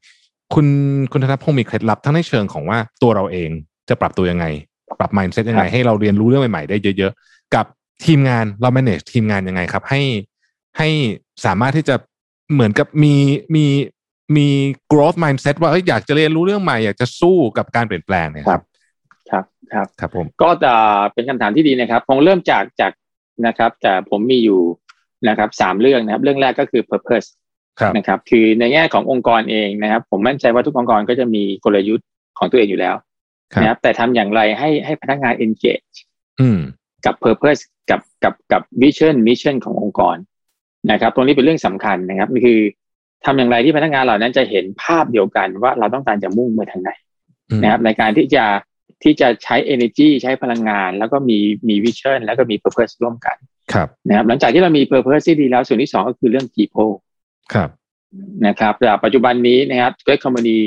[0.55, 0.67] คุณ
[1.13, 3.51] คุณธนพงศ์มีเคล็ดลับทั้งในเชิงของว่าตัวเราเอง
[3.89, 4.47] จะปรับตัวยังไง
[4.99, 7.67] ปรับ mindset ยังไงครับให้เราเรียนรู้เรื่องใหม่ๆได้เยอะ ๆ กับ
[8.05, 10.01] ทีมงานเรา manage ทีมงานยังไงครับ ให้
[10.79, 10.89] ให้
[11.45, 11.97] สามารถที่จะ
[12.53, 13.15] เหมือนกับมี
[13.55, 13.67] มี
[14.37, 14.47] มี
[14.93, 18.63] growth mindset ว่าเอ้ยอยากจะเรียนรู้เรื่องใหม่ อยากจะสู้กับการเปลี่ยนแปลงเนี่ยครับ
[19.31, 20.75] ครับครับครับผมก็จะ
[21.13, 22.93] เป็นคำถามที่ดีนะครับคงเริ่มจากจาก
[23.47, 24.61] นะครับ แต่ผมมีอยู่
[25.29, 27.29] นะครับสามเรื่องนะครับ เรื่องแรกก็คือ purpose
[27.81, 32.07] ครับนะครับ คือในแง่ขององค์กรเองนะครับ ผมมั่นใจว่าทุกองค์กรก็จะมีกลยุทธ์
[32.39, 32.95] ของตัวเองอยู่แล้ว
[33.53, 35.95] ครับนะครับ แต่ทำอย่างไรให้ให้พนักงาน engage
[36.41, 36.61] อืม
[37.05, 37.61] กับ purpose
[37.91, 40.17] กับกับกับ vision mission ขององค์กร
[40.91, 42.61] นะครับ ตรงนี้เป็นเรื่องสำคัญนะครับคือ
[43.25, 46.91] ทำอย่างไรที่พนักงานเหล่านั้นจะเห็นภาพเดียวกันว่าเราต้องการจะมุ่งไปทางไหน
[47.51, 48.45] อืมนะครับ ในการที่จะ
[49.03, 53.37] ที่จะใช้ energy ใช้พลังงาน แล้วก็มีมี vision แล้วก็มี purpose ร่วมกัน
[53.73, 56.93] ครับนะครับหลังจากที่เรามี purpose ที่ดีแล้วส่วนที่สองก็คือเรื่อง people
[57.55, 57.69] ครับ
[58.47, 60.59] นะครับแต่ปัจจุบันนี้นะครับ great company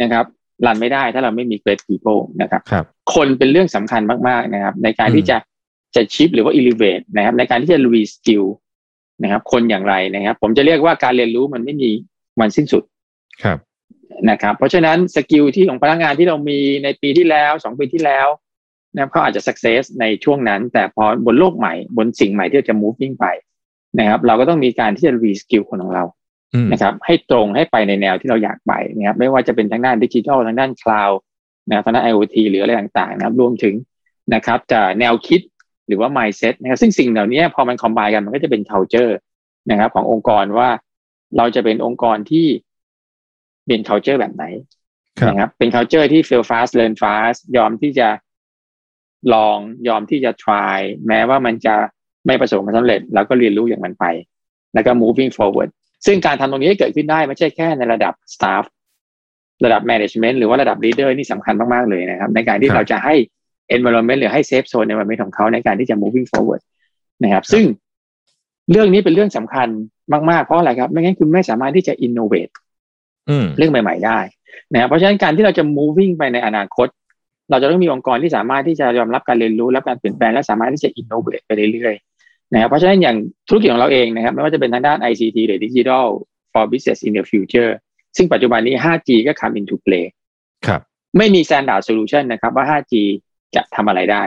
[0.00, 0.24] นะครับ
[0.66, 5.36] รันไม่ได้ถ้าเราไม่มี great people นะครับครับ คนเป็นเรื่องสำคัญมาก ๆ นะครับ ในการที่จะ
[5.96, 8.44] จะชิปหรือว่า elevate นะครับ ในการที่จะ reskill
[9.22, 11.90] นะครับ คนอย่างไรนะครับ ผมจะเรียกว่าการเรียนรู้มันไม่มี
[12.40, 12.82] วันสิ้นสุด
[13.42, 13.58] ครับ
[14.30, 18.28] นะครับ เพราะฉะนั้นสกิลที่ของพนักงานที่เรามีในปีที่แล้วสองปีที่แล้ว
[18.94, 23.26] นะครับเขาอาจจะ success ในช่วงนั้น แต่พอบนโลกใหม่บนสิ่งใหม่ที่เราจะ moving ไป
[23.98, 26.04] นะครับ เราก็ต้องมีการที่จะ reskill คนของเรา
[26.54, 31.18] อืมนะครับ ให้ตรงให้ไปในแนวที่เราอยากไปนะครับ ไม่ว่าจะเป็นทางด้านดิจิทัลทางด้านคลาวด์
[31.68, 33.74] นะครับทางด้าน IoT หรืออะไรต่างๆ นะครับ รวมถึง
[34.34, 35.51] นะครับจะแนวคิดห
[35.92, 39.12] รือว่า mindset นะครับซึ่งสิ่งเหล่านี้พอมันคอมไบกันมันก็จะเป็น culture
[39.70, 40.68] นะครับ ขององค์กรว่า
[41.36, 42.46] เราจะเป็นองค์กรที่
[43.66, 44.44] เป็น culture แบบไหน
[45.20, 48.08] ครับนะครับเป็น culture ที่ fail fast learn fast ยอมที่จะ
[49.34, 49.56] ลอง
[49.88, 50.78] ยอมที่จะ try
[51.08, 51.74] แม้ว่ามันจะ
[52.26, 54.04] ไม่ประสบความสำเร็จแล้วก็เรียนรู้อย่างมันไป
[54.74, 55.70] แล้วก็ moving forward
[56.06, 58.64] ซึ่งการทำตรงนี้ให้เกิดขึ้นได้ไม่ใช่แค่ในระดับ staff
[59.64, 63.14] ระดับ management หรือว่าระดับ leader นี่สำคัญมาก ๆ เลยนะครับ ในการที่ครับเราจะให้
[63.76, 66.62] environment หรือให้ safe zone environment ของเขาในการที่จะ moving forward
[67.22, 67.64] นะครับ ซึ่ง
[68.70, 69.68] เรื่องนี้เป็นเรื่องสำคัญ
[70.30, 72.52] มากๆ เพราะอะไรครับ ไม่งั้นคุณไม่สามารถที่จะ innovate
[73.30, 74.18] อืมเรื่องใหม่ ๆ ได้
[74.72, 76.88] นะครับเพราะฉะนั้นการที่เราจะ moving ไปในอนาคต
[77.50, 83.16] เราจะต้องมีองค์กรที่สามารถที่จะยอมรับการเรียนรู้รับการเปลี่ยนแปลงและสามารถที่จะ innovate ไปเรื่อยๆนะครับเพราะฉะนั้นอย่าง
[83.48, 86.06] ธุรกิจของเราเองนะครับ ไม่ว่าจะเป็นทางด้าน ICT หรือ Digital
[86.52, 87.72] for Business in the Future
[88.16, 90.06] ซึ่งปัจจุบันนี้ 5G ก็ come into play
[90.66, 90.80] ครับ
[91.18, 92.94] ไม่มี standard solution นะครับว่า 5G
[93.56, 94.24] จะทำอะไรได้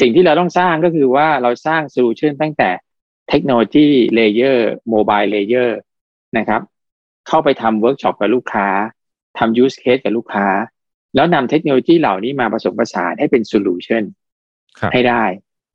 [0.00, 2.70] สิ่งที่เราต้องสร้างก็คือว่าเราสร้าง solution ตั้งแต่
[3.28, 3.86] เทคโนโลยี
[4.18, 4.60] layer
[4.92, 5.70] mobile layer
[6.38, 6.60] นะครับ
[7.28, 8.68] เข้าไปทำเวิร์กช็อปกับลูกค้า
[9.38, 10.46] ทำ use case กับลูกค้า
[11.14, 14.02] แล้วนำเทคโนโลยีเหล่านี้มาผสมผสานให้เป็น solution
[14.78, 15.24] ครับให้ได้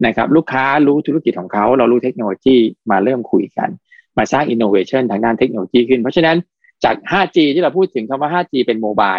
[0.06, 2.56] นะครับ ลูกค้ารู้ธุรกิจของเขา เรารู้เทคโนโลยี
[2.92, 3.70] มาเริ่มคุยกัน
[4.18, 6.38] มาสร้าง innovation ทางด้านเทคโนโลยีขึ้น เพราะฉะนั้น
[6.84, 9.18] จาก 5G ที่เราพูดถึงคำว่า 5G เป็น mobile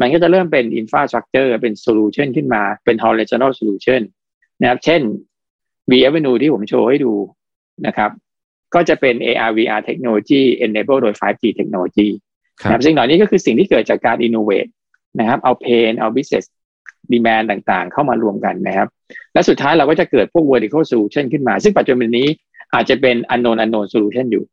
[0.00, 4.00] มันก็จะเริ่มเป็น infrastructure เป็น solution ขึ้นมาเป็น horizontal solution
[4.60, 5.00] นะครับ เช่น
[5.90, 7.12] V Avenue ที่ผมโชว์ให้ดู
[7.86, 8.10] นะครับ
[8.74, 12.08] ก็จะเป็น AR VR technology enable โดย 5G technology
[12.62, 14.70] ครันะบซึ่งเหล่านี้ก็คือสิ่งที่เกิดจากการ innovate
[15.18, 16.44] นะครับ เอาเพนเอา business
[17.12, 18.88] demand ต่างๆ เข้ามารวมกันนะครับ
[19.34, 22.28] และสุดท้ายเราก็จะเกิดพวก vertical solution ขึ้นมา ซึ่งปัจจุบันนี้
[22.74, 24.44] อาจจะเป็น unknown unknown solution อยู่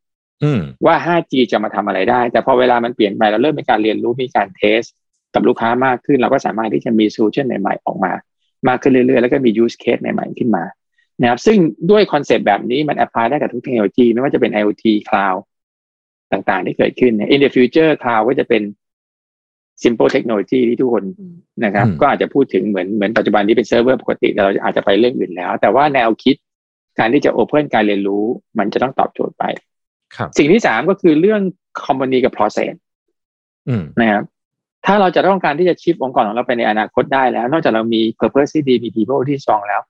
[0.43, 4.81] อืมว่า 5G จะมาทำอะไรได้ แต่พอเวลามันเปลี่ยนไปเราเริ่มมีการเรียนรู้มีการเทส
[5.33, 8.11] กับลูกค้ามากขึ้น เราก็สามารถที่จะมี solution ใหม่ๆออกมา
[8.67, 10.63] มากขึ้นเรื่อยๆ แล้วก็มี use case ใหม่ๆขึ้นมา
[11.21, 11.57] นะครับซึ่ง
[11.91, 15.39] ด้วยคอนเซปต์แบบนี้มัน apply ได้กับทุกเทคโนโลยีไม่ว่าจะเป็น IoT cloud
[16.31, 18.61] ต่างๆ ที่เกิดขึ้น in the future cloud ก็จะเป็น
[19.83, 21.03] simple technology ที่ทุกคน
[21.63, 26.35] นะครับอืมก็อาจจะพูดถึงเหมือนเหมือนปัจจุบันที่เป็นเซิร์ฟเวอร์ปกติแต่เราอาจจะไปเรื่องอื่นแล้ว แต่ว่าแนวคิด
[26.99, 28.23] การที่จะ open การเรียนรู้
[28.59, 29.43] มันจะต้องตอบโจทย์ไป
[30.15, 31.41] ครับสิ่งที่สามก็คือเรื่อง
[31.83, 32.73] company กับ process
[33.67, 34.23] อืมนะครับ
[34.85, 39.81] ถ้าเราจะต้องการที่จะชิปองค์กรของเราไปในอนาคตได้แล้ว นอกจากเรามี purpose ที่ดีมี people ที่ strong แล้ว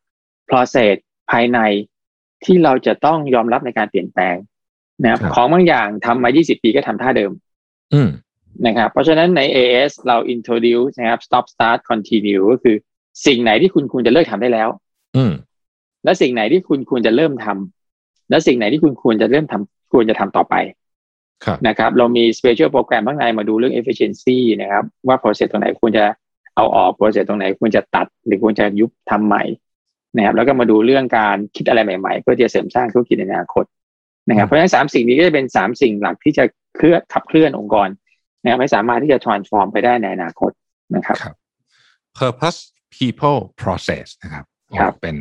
[0.49, 0.95] process
[1.31, 1.59] ภายใน
[2.45, 4.35] ที่เราจะต้องยอมรับในการเปลี่ยนแปลง
[5.03, 7.31] นะครับครับของบางอย่างทำมา 20 ปีก็ทำท่าเดิม
[7.93, 8.09] อืม
[8.65, 12.75] นะครับ เพราะฉะนั้นใน AS เรา introduce นะครับ stop start continue ก็คือ
[13.25, 14.69] สิ่งไหนที่คุณควรจะเลิกทำได้แล้ว
[15.17, 15.33] อืม
[16.03, 20.82] และสิ่งไหนที่คุณควรจะเริ่มทำและสิ่งไหนที่คุณควรจะเริ่มทำควรจะทำต่อไปครับ
[21.67, 26.05] นะครับเรามี special program ข้างในมาดูเรื่อง efficiency นะครับว่า process ตรงไหนควรจะ
[26.55, 29.43] เอาออก process ตรงไหนควรจะตัด หรือควรจะยุบทำใหม่
[30.15, 33.65] นะครับแล้วก็มาดูเรื่องการคิดอะไรใหม่ๆ เพื่อที่จะเสริมสร้างธุรกิจในอนาคต
[34.29, 36.43] นะครับเพราะฉะนั้นสามสิ่งนี้ก็จะเป็นสามสิ่งหลักที่จะ
[36.75, 37.87] เคลื่อนขับเคลื่อนองค์กร
[38.41, 40.51] นะครับให้สามารถที่จะ transform ไปได้ในอนาคต
[40.95, 41.35] นะครับครับ
[42.19, 42.59] purpose
[42.97, 44.45] people process นะครับ
[44.79, 45.17] ครับเป็น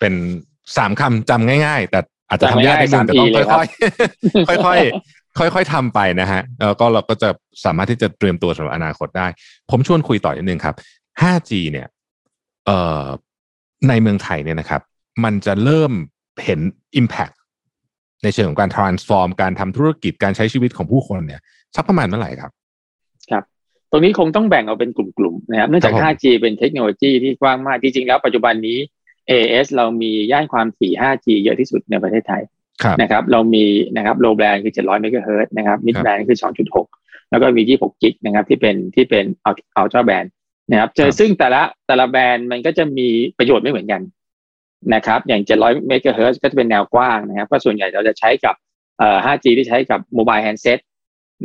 [0.00, 0.14] เป็น
[0.76, 7.28] สามคำจำง่าย ๆ แต่อาจจะทำยากนิดนึงจำแต่ง่ายๆต้องสามค่ปีอยเลยครับๆค่อยๆ ค่อยๆทำไปนะฮะแล้วก็เราก็จะ
[7.64, 9.26] สามารถที่จะเตรียมตัวสำหรับอนาคตได้
[9.70, 10.74] ผมชวนคุยต่อนิดนึงครับ
[11.20, 11.86] 5G เนี่ย
[12.66, 13.04] เอ่อ
[13.88, 14.82] ในเมืองไทยเนี่ยนะครับ
[15.24, 15.92] มันจะเริ่ม
[16.44, 16.60] เห็น
[17.00, 17.34] Impact
[18.22, 21.40] ในเชิงของการ transform การทำธุรกิจการใช้ชีวิตของผู้คนเนี่ย
[21.76, 22.52] สักประมาณเมื่อไหร่ครับ
[23.90, 28.78] ตรงนี้คงต้องแบ่งเอาเป็นกลุ่มๆนะครับเนื่องจากครับผม 5G เป็นเทคโนโลยีที่กว้างมากจริงๆแล้วปัจจุบันนี้
[29.30, 32.59] AS เรามีย่านความถี่ 5G เยอะที่สุดในประเทศไทยครับ
[33.00, 33.64] นะครับเรามี
[33.96, 36.38] นะครับ low band คือ 700 MHz นะครับ mid ครับ band คือ
[36.84, 39.24] 2.6 แล้วก็มี26กิกนะครับที่เป็นที่เป็น
[39.80, 40.28] ultra band
[40.70, 44.02] นะครับเจคอรับซึ่งแต่ละแต่ละแบรนด์มันก็จะมีประโยชน์ไม่เหมือนกัน
[44.94, 48.54] นะครับ อย่าง 700 MHz ก็จะเป็นแนวกว้างนะครับ ก็ส่วนใหญ่เราจะใช้กับ
[48.98, 50.78] เอ่อ 5G ที่ใช้กับ mobile handset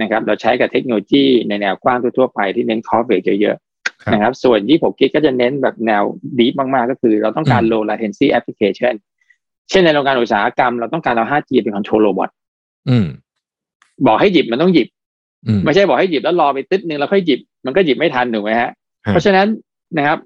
[0.02, 3.58] นะครับเราใช้กับเทคโนโลยีในแนวกว้างทั่วๆไปที่เน้น coverage เยอะ
[4.04, 6.04] ครับๆนะครับ ส่วน 26 gig ก็จะเน้นแบบแนว
[6.39, 8.93] deep มากๆ ก็คือเราต้องการอืม low latency application
[9.69, 12.30] เช่นในโรงงานอุตสาหกรรมเราต้องการเอา 5G เป็น control robot
[12.89, 13.06] อืม
[14.08, 14.88] บอกให้หยิบมันต้องหยิบ
[15.47, 18.69] อืมไม่ใช่บอกให้หยิบแล้วรอไปตึ๊ดนึงแล้วค่อยหยิบมันก็หยิบไม่ทันถูกไหมฮะ
[19.06, 19.47] ฮะ เพราะฉะนั้น
[19.97, 20.17] นะครับ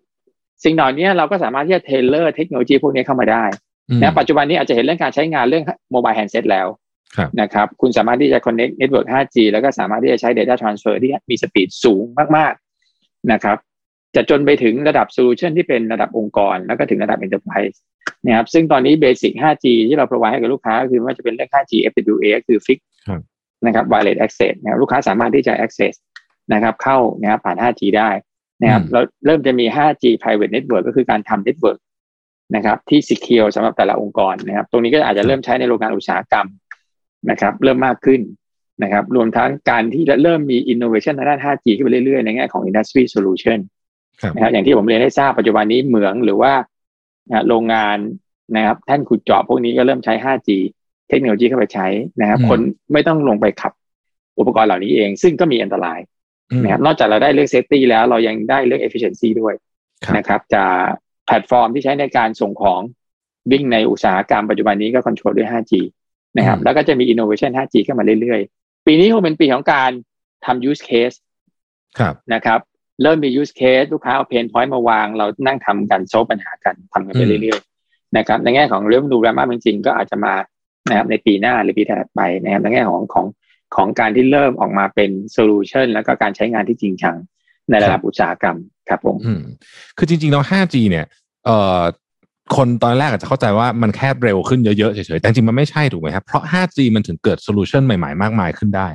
[0.63, 3.43] สิ่งเหล่านี้เราก็สามารถที่จะ tailor เทคโนโลยีพวกนี้เข้ามาได้
[3.89, 6.67] อืมนะปัจจุบันนี้อาจจะเห็นเรื่องการใช้งานเรื่อง mobile handset แล้ว
[7.15, 12.03] ครับนะครับ คุณสามารถที่จะ connect network 5G แล้วก็สามารถที่จะใช้ data transfer ที่มี speed สูง
[12.37, 12.53] มาก
[12.91, 13.57] ๆ นะครับ
[14.15, 17.77] จะจนไปถึงระดับโซลูชันที่เป็นระดับองค์กร แล้วก็ถึงระดับ enterprise
[18.25, 23.21] นะครับซึ่งตอนนี้ basic 5G ที่เรา provide ให้กับลูกค้าก็คือไม่ว่าจะเป็นเรื่อง 5G FWA ก็คือ fix ครับ
[23.65, 25.93] นะครับ wireless access นะครับลูกค้าสามารถที่จะ access
[26.53, 28.09] นะครับ เข้านะครับผ่าน 5G ได้
[28.61, 31.79] นะครับอืมแล้วเริ่มจะมี 5G private network ก็คือการทำ network
[32.55, 36.47] นะครับ ที่ secure สำหรับแต่ละองค์กรนะครับ ตรงนี้ก็อาจจะเริ่มใช้ในโรงงานอุตสาหกรรม
[37.29, 38.21] นะครับ เริ่มมากขึ้น
[38.83, 43.78] นะครับ รวมทั้งการที่จะเริ่มมี innovation ทางด้าน 5G ขึ้นไปเรื่อยๆ ในแง่ของ industry solution ครับ
[44.33, 46.53] นะครับอย่างที่ผมเรียนให้ทราบปัจจุบันนี้เหมืองหรือว่า
[47.29, 47.97] นะฮะโรงงาน
[48.55, 50.49] นะครับท่านขุดเจาะพวกนี้ก็เริ่มใช้ 5G
[51.09, 51.87] เทคโนโลยีเข้าไปใช้
[52.21, 52.59] นะครับอืมคน
[52.93, 53.73] ไม่ต้องลงไปขับ
[54.39, 55.99] อุปกรณ์เหล่านี้เอง ซึ่งก็มีอันตราย
[56.51, 59.53] อืมนะครับนอกจากเราได้เรื่อง safety แล้วเรายังได้เรื่อง efficiency ด้วย
[60.03, 60.73] ครับนะครับจาก
[61.25, 62.81] แพลตฟอร์มที่ใช้ในการส่งของ
[63.51, 65.73] วิ่งในอุตสาหกรรมปัจจุบันนี้ก็ control ด้วย 5G
[66.37, 69.91] นะครับอืมแล้วก็จะมี innovation 5G เข้ามาเรื่อยๆ ปีนี้คงเป็นปีของการ
[70.45, 71.17] ทำ use case
[71.99, 72.59] ครับนะครับ
[73.01, 80.33] เริ่มมี use case ลูกค้าเอา pain point มาวาง เรานั่งทำกันโซฟปัญหากันทำกันไปอืมเรื่อยๆนะครับในแง่ของเรื่องดูแรมจริงๆก็อาจจะมา
[80.89, 83.25] นะครับในปีหน้าหรือปีถัดไปนะครับในแง่ของของ
[83.75, 87.15] ของการที่เริ่มออกมาเป็น solution แล้วก็การใช้งานที่จริงจัง
[87.69, 88.57] ในระดับอุตสาหกรรม
[88.89, 89.41] ครับผมอืม
[89.97, 91.05] คือจริงๆแล้ว 5G เนี่ย
[91.45, 91.81] เอ่อ
[92.55, 98.87] คนตอนแรกอาจจะเข้าใจว่ามันแค่เร็วขึ้นเยอะๆเฉยๆแต่จริงๆมันไม่ใช่ถูกไหมครับ เพราะ 5G มันถึงเกิดโซลูชันใหม่ๆ มากมายขึ้นได้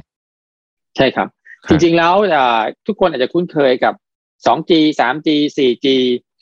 [0.97, 1.28] ใช่ครับ
[1.66, 3.95] จริงๆแล้วเอ่อทุกคนอาจจะคุ้นเคยกับ
[4.47, 5.86] 2G 3G 4G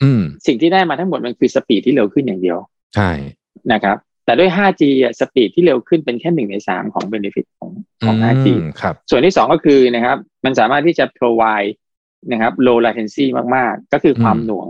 [0.03, 2.57] อืมสิ่งที่ได้มาทั้งหมดมันคือ speed ที่เร็วขึ้นอย่างเดียว
[2.95, 3.09] ใช่
[3.71, 7.71] นะครับ แต่ด้วย 5G อะ speed ที่เร็วขึ้นเป็นแค่หนึ่งในสามของ benefit ของ
[8.05, 11.71] ของ 5G มครับส่วนที่สองก็คือนะครับ มันสามารถที่จะ provide
[12.31, 13.25] นะครับ low latency
[13.55, 14.67] มาก ๆ ก็คือความอืมหน่วง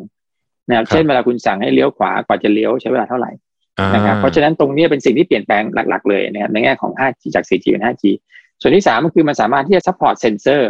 [0.70, 3.32] นะครับครับ เช่นเวลาคุณสั่งให้เลี้ยวขวากว่าจะเลี้ยวใช้เวลาเท่าไหร่
[3.80, 8.04] อ่านะครับเพราะฉะนั้นตรงนี้เป็นสิ่งที่เปลี่ยนแปลงหลัก ๆ เลยนะครับในแง่ของ 5G จาก 4G เป็น 5G
[8.62, 10.62] ส่วนที่สามก็คือมันสามารถที่จะ support sensor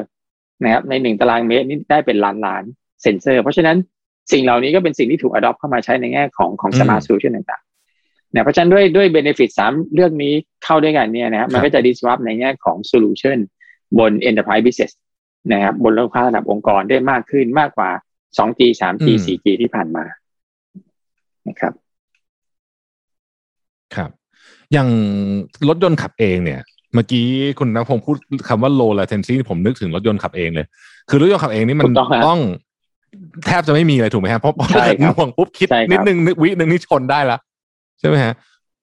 [0.64, 2.64] นะครับในหนึ่งตารางเมตรนี่ได้เป็นล้านล้าน
[3.02, 3.78] เซนเซอร์ เพราะฉะนั้น
[4.32, 10.34] สิ่งเหล่านี้ก็เป็นสิ่งที่ถูก adopt เข้ามาใช้ในแง่ของของ smart solution ต่างๆเนี่ยเพราะฉะนั้นด้วยด้วย benefit สามเรื่องนี้
[10.64, 13.38] เข้าด้วยกันเนี่ยนะครับมันก็จะ disrupt ในแง่ของ solution
[14.00, 14.94] บน enterprise business
[15.52, 17.90] นะครับบนลูกค้าระดับองค์กรได้มากขึ้นมากกว่า
[18.38, 20.06] 2G 3G 4G ที่ผ่านมา
[21.48, 21.74] นะครับ
[23.96, 24.10] ครับ
[24.74, 24.90] อย่าง
[25.68, 26.62] รถยนต์ขับเองเนี่ย
[26.94, 27.26] เมื่อกี้
[27.60, 28.18] คุณนภพงศ์พูด
[28.48, 30.66] คำว่า low latency ผมนึกถึงรถยนต์ขับเองเลย
[31.10, 32.40] คือรถยนต์ขับเองนี่มันถูกต้องครับต้อง
[33.48, 37.40] แทบจะไม่มีเลยถูกไหมครับเพราะเพราะถ้าใช่เกิดครับห่วงปุ๊บคิดใช่ครับนิดนึงนึกวิหนึ่งนี่ชนได้แล้ว
[38.00, 38.34] ใช่ไหมฮะ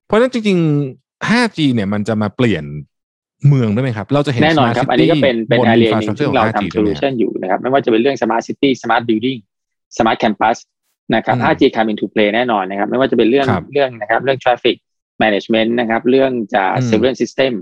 [0.06, 2.64] เพราะฉะนั้นจริงๆ 5G เนี่ยมันจะมาเปลี่ยน
[3.48, 9.38] เมืองด้วยไหมครับ เราจะเห็นแน่นอน smart ครับ city อันนี้ก็เป็นเป็นบนแอเรียหนึ่ง infrastructure ซึ่งเราของ 5G ทำโซด้วยลูไหมชันอยู่นะครับ ไม่ว่าจะเป็นเรื่อง smart city smart building
[9.96, 10.56] smart campus
[11.14, 14.76] นะครับอืม 5G come into play แน่นอนนะครับ ไม่ว่าจะเป็นเรื่องครับเรื่องนะครับ เรื่อง traffic
[15.22, 17.52] management นะครับ เรื่องจะอืม surveillance system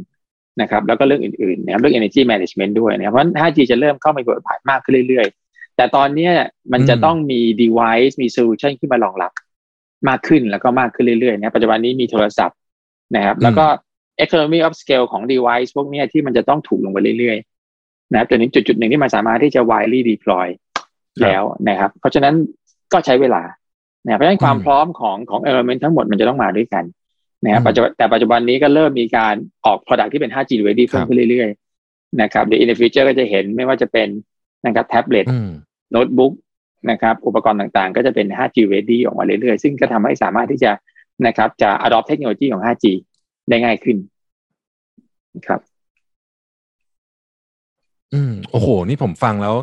[0.61, 6.33] นะครับแล้วก็เรื่องอื่นๆนะครับเรื่อง energy management ด้วยนะครับเพราะฉะนั้น 5G จะเริ่มเข้ามาบทบาทมากขึ้นเรื่อยๆ แต่ตอนเนี้ย
[6.73, 9.33] มันจะอืมต้องมี device มี solution ขึ้นมารองรับ
[10.09, 12.59] มากขึ้นแล้วก็มากขึ้นเรื่อยๆนะครับปัจจุบันนี้มีโทรศัพท์
[13.17, 13.67] นะครับ แล้วก็
[14.25, 20.47] economy of scale ของ device พวกเนี้ยที่มันจะต้องถูกลงไปเรื่อยๆนะครับจนถึงจุดๆหนึ่งที่มันสามารถที่จะ widely deploy
[21.23, 22.35] แล้วนะครับ เพราะฉะนั้น
[22.93, 23.43] ก็ใช้เวลา
[24.05, 26.85] นะครับเพราะฉะนั้นความอืมพร้อมของของ element ทั้งหมดมันจะต้องมาด้วยกัน
[27.45, 29.35] นะครับอืมปัจจุบันแต่ปัจจุบันนี้ก็เริ่มมีการ
[29.67, 34.09] ออก product ที่เป็น 5G ready เพิ่มขึ้นเรื่อยๆนะครับเดี๋ยว in the future ก็จะเห็นไม่ว่าจะเป็น
[34.67, 35.51] นะครับแท็บเล็ตอืม
[35.93, 36.33] โน้ตบุ๊ก
[36.91, 40.71] นะครับอุปกรณ์ต่างๆ ก็จะเป็น 5G ready ออกมาเรื่อยๆ ซึ่งก็ทำให้สามารถที่จะ
[41.27, 42.85] นะครับจะ adopt เทคโนโลยีของ 5G
[43.49, 43.97] ได้ง่ายขึ้น
[45.47, 45.61] ครับ
[48.15, 49.55] อืมโอ้โห นี่ผมฟังแล้ว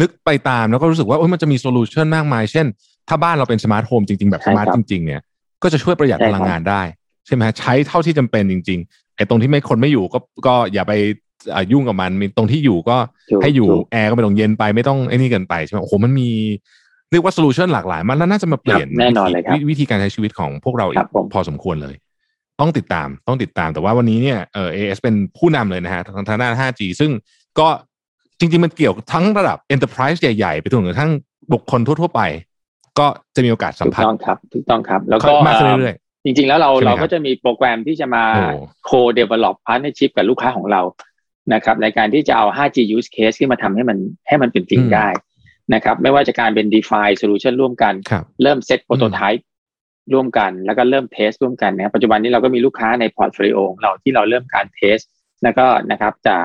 [0.00, 2.66] นึกไปตามแล้วก็รู้สึกว่าโอ้ยมันจะมีโซลูชันมากมาย เช่น
[3.08, 5.20] ถ้าบ้านเราเป็น smart home จริง ๆ แบบใช่สครับ smart จริง ๆ เนี่ย
[5.62, 6.82] ก็จะช่วยประหยัดใช่พครับพลังงานได้
[7.26, 10.92] ใช่ไหมฮะใช้เท่าที่จำเป็นจริงๆไอ้ตรงที่ไม่คนไม่อยู่ก็ก็อย่าไป
[11.54, 12.96] อ่ายุ่งกับมันมีตรงที่อยู่ก็
[13.30, 16.28] ถูกให้อยู่ถูกแอร์ก็ไม่ต้องเย็นไปไม่ต้องไอ้นี่เกินไปใช่ไหมโอ้โหมันมี
[17.10, 21.94] เรียกว่าโซลูชันหลากหลายมันแล้วน่าจะมาเปลี่ยนครับแน่นอนเลยครับวิธีวิธีการใช้ชีวิตของพวกเราอีครักบผมพอสมควรเลย
[22.60, 27.10] ต้องติดตามต้องติดตามแต่ว่าวันนี้เนี่ยเออ AS เป็นผู้นำเลยนะฮะทางทางด้าน 5G ซึ่ง
[27.58, 27.68] ก็
[28.38, 31.12] จริง ๆ มันเกี่ยวทั้งระดับ enterprise ใหญ่ ๆ ไปจนถึงกระทั่ง
[31.52, 32.22] บุคคลทั่ว ๆ ไป
[32.98, 35.94] ก็จะมีโอกาสสัมผัสถูกต้องครับถูกต้องครับ แล้วก็มากขึ้นเรื่อย
[36.24, 38.58] จริง ๆ แล้วเราใช่ไหมเราครับก็จะมีโปรแกรมที่จะมาโอ้
[38.88, 40.82] co-develop partnership กับลูกค้าของเรา
[41.54, 43.98] นะครับ ในการที่จะเอา 5G use case ขึ้นมาทำให้มัน
[44.28, 45.08] ให้มันเป็นจริงได้
[45.74, 49.46] นะครับ ไม่ว่าจะเป็นการ define solution ร่วมกันครับเริ่ม set prototype
[50.12, 54.98] ร่วมกัน แล้วก็เริ่ม test ร่วมกันนะครับปัจจุบันนี้เราก็มีลูกค้าใน portfolio ของเราที่เราเริ่มการ test
[55.42, 56.36] แล้วก็นะครับจะ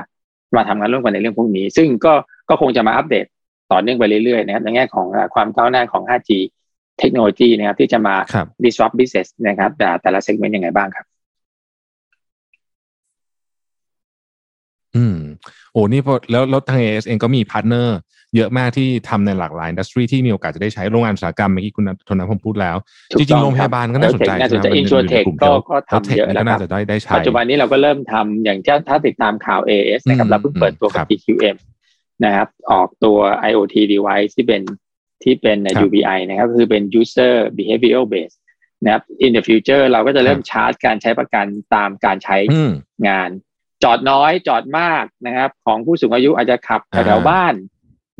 [0.55, 2.13] มาทำงานร่วมกันในเรื่องพวกนี้ ซึ่งก็
[2.49, 3.25] ก็คงจะมาอัปเดต
[3.71, 6.29] ต่อเนื่องไปเรื่อยๆนะครับในแง่ของอ่าความก้าวหน้าของ 5G
[6.99, 11.05] เทคโนโลยีนะครับที่จะมาครับ disrupt business นะครับ แต่แต่ละ segment ยังไงบ้างครับ
[14.95, 15.17] อืม
[15.73, 17.97] โอ้นี่พอแล้วแล้วทาง AIS เองก็มี partner
[18.35, 22.75] เยอะมากที่ทำในหลากหลาย industry ที่มีโอกาสจะได้ใช้โรงงานอุตสาหกรรมเมื่อกี้คุณธนพงศ์พูดแล้ว
[23.11, 31.57] ถูกต้ริงๆโรงพยาบาลก็น่าสนใจน่าสนใจใช่ไหม Insurtech มันก็อยู่ในก็กลุ่มทำเยอะ Health Tech แล้วก็ครัน่าจะได้ได้ใช้ปัจจุบันนี้เราก็เริ่มทำอย่างที่ถ้าติดตามข่าว AS นะครับอืมเราเพิ่งเปิดตัวครักับบ TQM
[32.25, 33.17] นะครับออกตัว
[33.49, 34.61] IoT device ที่เป็น
[35.23, 38.37] ที่เป็นครับ UBI นะครับคือเป็น user behavioral based
[38.83, 41.45] นะครับ in the future เราก็จะเริ่มชาร์จการใช้ประกัน
[41.75, 42.71] ตามการใช้อืม
[43.07, 43.29] งาน
[43.83, 47.53] จอดน้อยจอดมากนะครับ ของผู้สูงอายุอาจจะขับอ่าแถวๆบ้าน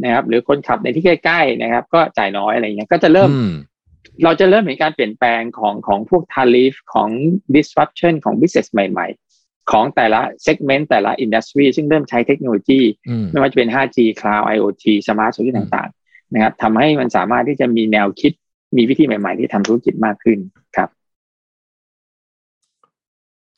[0.03, 3.53] นะครับ หรือคนขับในที่ใกล้ๆนะครับ ก็จ่ายน้อยอะไรเงี้ยก็จะเริ่มอืม
[4.23, 7.09] เราจะเริ่มเห็นการเปลี่ยนแปลงของของพวก tariff ของ
[7.55, 9.07] disruption ของ business ใหม่
[9.39, 18.31] ๆของแต่ละ segment แต่ละ industry ซึ่งเริ่มใช้เทคโนโลยีอืมไม่ว่าจะเป็น 5G cloud IoT smart solution อืมต่างๆ นะครับทำให้มันสามารถที่จะมีแนวคิด
[18.77, 20.37] มีวิธีใหม่ ๆ ที่ทำธุรกิจมากขึ้น
[20.75, 20.89] ครับ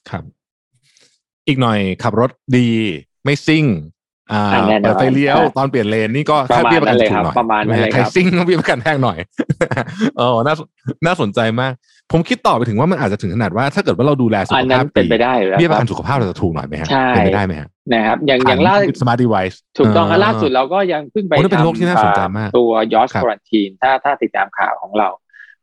[0.10, 0.24] ครับ
[1.48, 2.68] อีกหน่อยขับรถดี
[3.24, 3.66] ไม่ซิ่ง
[4.32, 9.18] อ่าอ่าแน่นอนเปิดไฟเลี้ยวครับตอนเปลี่ยนเลนนี่ก็ประมาณค่าเบี้ยประกันนั้นเลยถูกครับหน่อยประมาณนั้นเลยใครครับซิ่งต้องเบี้ยประกันแพงหน่อย
[10.18, 10.56] เออน่า
[11.06, 11.74] น่าสนใจมาก
[12.12, 25.10] ผมคิดต่อไปถึงว่ามันอาจจะถึงขนาดว่าถ้าเกิดว่าเราดูแลสุอัขนนั้ภานพเป็นไปดีได้อยู่แล้วเบี้ยประคกัรันบสุขภาพเราจะถูกหน่อยไหมฮะใช่เป็นไปได้ไหมฮะนะครับ อย่างอย่างล่าสมาร์ทดีไวซ์ถูกต้องครับล่าสุดเราก็ยังเพิ่งไปโอ้นั่นเป็นโลกที่น่าสนใจมากทำอ่ตัวยอชครับควอนตีนถ้าถ้าติดตามข่าวของเรา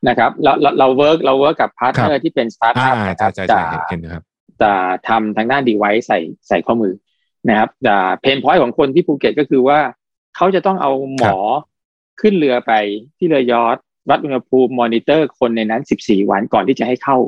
[0.09, 4.25] นะครับ เราเราเราเวิร์กเราเวิร์กกับพาร์ทเนอครัร์บที่เป็นสตาร์ทอ่าอัพนะคใช่รับใช่จะใช่เห็นเห็นนะครับ
[4.63, 4.73] จะ
[5.09, 6.19] ทำทางด้านดีไวซ์ใส่
[6.49, 6.95] ใส่ข้อมือ
[7.49, 9.79] นะครับแต่เพนพอยต์ของคนที่ภูเก็ตก็คือว่า
[10.37, 11.37] เขาจะต้องเอาหมอ
[12.21, 12.73] ขึ้นเรือไป
[13.19, 13.77] ที่เรือยอช
[14.09, 17.19] วัดอุณหภูมิมอนิเตอร์คนในนั้น 14 วันก่อนที่จะให้เข้า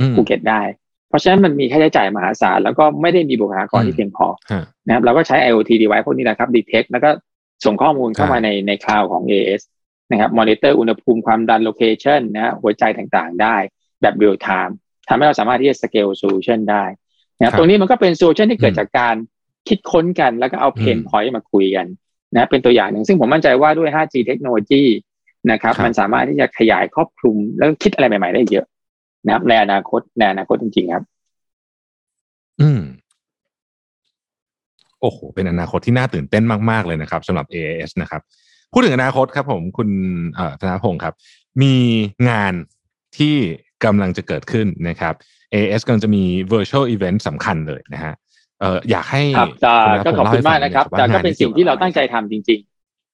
[0.00, 0.62] อืมภูเก็ตได้
[1.08, 7.10] เพราะฉะนั้นมันมีค่าใช้จ่ายมหาศาลแล้วก็ไม่ได้มีบุคลากรอืมที่เพียงพอฮะนะครับเราก็ใช้ IoT device พวกนี้แหละครับ detect แล้วก็
[7.64, 9.62] ส่งข้อมูลเข้าครับมาในในคลาวของ AS
[10.10, 13.56] นะครับ monitor อุณหภูมิความดัน location นะฮะหัวใจต่างๆ ได้
[14.00, 14.72] แบบ real time
[15.08, 16.84] ทำให้เราสามารถที่จะ scale solution ได้
[17.38, 19.16] นะครับตรงนี้มันก็เป็น solution ที่เกิดจากการ
[19.68, 21.86] คิดค้นกันแล้วก็เอา pain point มาคุยกัน
[22.34, 24.84] นะเป็นตัวอย่างหนึ่งซึ่งผมมั่นใจว่าด้วย 5G เทคโนโลยี
[25.50, 28.64] นะครับครับ มันสามารถที่จะขยายครอบคลุมแล้วก็คิดอะไรใหม่ๆได้เยอะ
[29.24, 31.04] นะครับ ในอนาคตในอนาคตจริงๆครับ
[32.60, 32.80] อืม
[35.00, 38.22] โอ้โห เป็นอนาคตที่น่าตื่นเต้นมาก ๆ เลยนะครับสำหรับ AAS นะครับ
[38.72, 39.88] พูดถึงอนาคตครับผมคุณ
[40.34, 41.14] เอ่อธนาพงศ์ครับ
[41.62, 41.74] มี
[42.30, 42.54] งาน
[43.18, 43.36] ที่
[43.84, 45.14] กำลังจะเกิดขึ้นนะครับ
[45.52, 46.22] AAS กำลังจะมี
[46.52, 48.14] virtual event สำคัญเลยนะฮะ
[48.60, 52.67] เอ่ออยากให้ครับจะณธก็นพขอบงศ์คุณมากเล่นะครับให้ฟัแต่งหก็อยเป็นว่สิ่งที่เราตั้งใจกี่ยวกับทำจริงๆ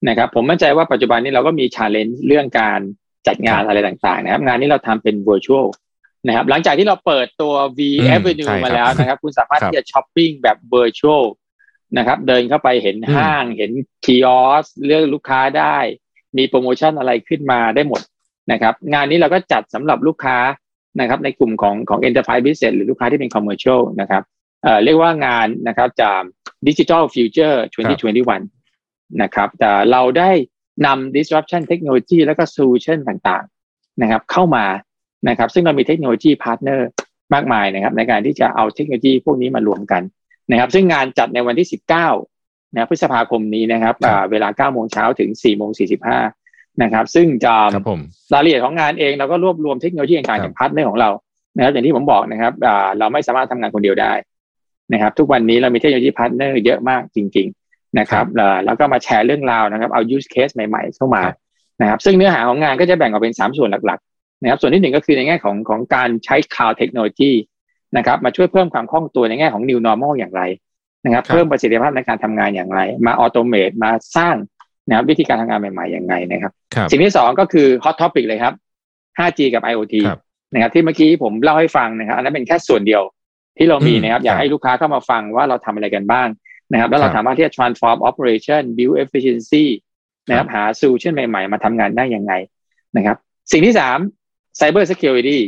[0.08, 2.80] นะครับผมมั่นใจว่าปัจจุบันนี้เราก็มีชาเลนจ์เรื่องการ
[3.26, 5.66] จัดงานอะไรต่างๆนะครับ งานนี้เราทำเป็น virtual
[6.26, 11.24] นะครับหลังจากที่เราเปิดตัว V อืม Avenue ใช่ครับมาแล้วนะครับ คุณสามารถครับที่จะช้อปปิ้งแบบ virtual
[11.98, 13.70] นะครับ เดินเข้าไปเห็นอืมห้างเห็น
[14.04, 15.76] คีออสเลือกลูกค้าได้
[16.36, 18.00] มีโปรโมชั่นอะไรขึ้นมาได้หมด
[18.52, 20.36] นะครับ งานนี้เราก็จัดสำหรับลูกค้า
[21.00, 24.22] นะครับ ในกลุ่มของของ enterprise business หรือลูกค้าที่เป็น commercial นะครับ
[24.62, 26.20] เอ่อเรียกว่างานนะครับจาก
[26.66, 28.63] Digital Future 2021
[29.22, 30.30] นะครับแต่เราได้
[30.86, 34.64] นำ disruption technology แล้วก็ solution ต่างๆนะครับเข้ามา
[35.28, 36.88] นะครับซึ่งเรามีเทคโนโลยี partner
[37.34, 40.02] มากมายนะครับในการที่จะเอาเทคโนโลยีพวกนี้มารวมกัน
[40.50, 41.68] นะครับ ซึ่งงานจัดในวันที่
[42.20, 45.70] 19นะครับพฤษภาคมนี้นะครับครับอ่าเวลา9โมงเช้าถึง4โมง
[46.26, 48.00] 45นะครับ ซึ่งจะครับผม
[48.32, 51.10] รายละเอียดของงานเองเราก็รวบรวมเทคโนโลยีต่างๆครับจาก partner ของเรา
[51.56, 54.12] นะครับอย่างที่ผมบอกนะครับอ่าเราไม่สามารถทำงานคนเดียวได้
[54.92, 57.63] นะครับ ทุกวันนี้เรามีเทคโนโลยี partner เยอะมากจริง ๆ
[57.98, 61.36] นะครับเอ่อแล้วก็มาแชร์เรื่องราวนะครับเอา use case ใหม่ ๆ เข้ามาครับ
[61.80, 67.32] นะครับซึ่งเนื้อหาของงานก็จะแบ่งออกเป็น 3 ส่วนหลักๆนะครับส่วนที่หนึ่งก็คือในแง่ของของการใช้ cloud technology
[67.96, 70.42] นะครับมาช่วยเพิ่มความคล่องตัวในแง่ของ new normal อย่างไร
[71.04, 74.36] นะครับครับเพิ่มประสิทธิภาพในการทำงานอย่างไร มา automate มาสร้าง
[74.88, 78.54] นะครับวิธีการทำงานใหม่ๆอย่างไรนะครับครับสิ่งที่สองก็คือ hot topic เลยครับ
[79.18, 80.20] 5G กับ IoT ครับ
[80.52, 83.02] นะครับที่เมื่อกี้ผมเล่าให้ฟังนะครับอันนั้นเป็นแค่ส่วนเดียว
[83.58, 86.28] ที่เรามีอืมนะครับอยากครับให้ลูกค้าเข้ามาฟังว่าเราทำอะไรกันบ้าง
[86.72, 89.64] นะครับแล้วเราครับสามารถที่จะ transform operation build efficiency
[90.28, 92.32] นะครับหา solution ใหม่ ๆ มาทำงานได้ยังไง
[92.96, 93.16] นะครับ
[93.52, 93.98] สิ่งที่สาม
[94.60, 95.38] cyber security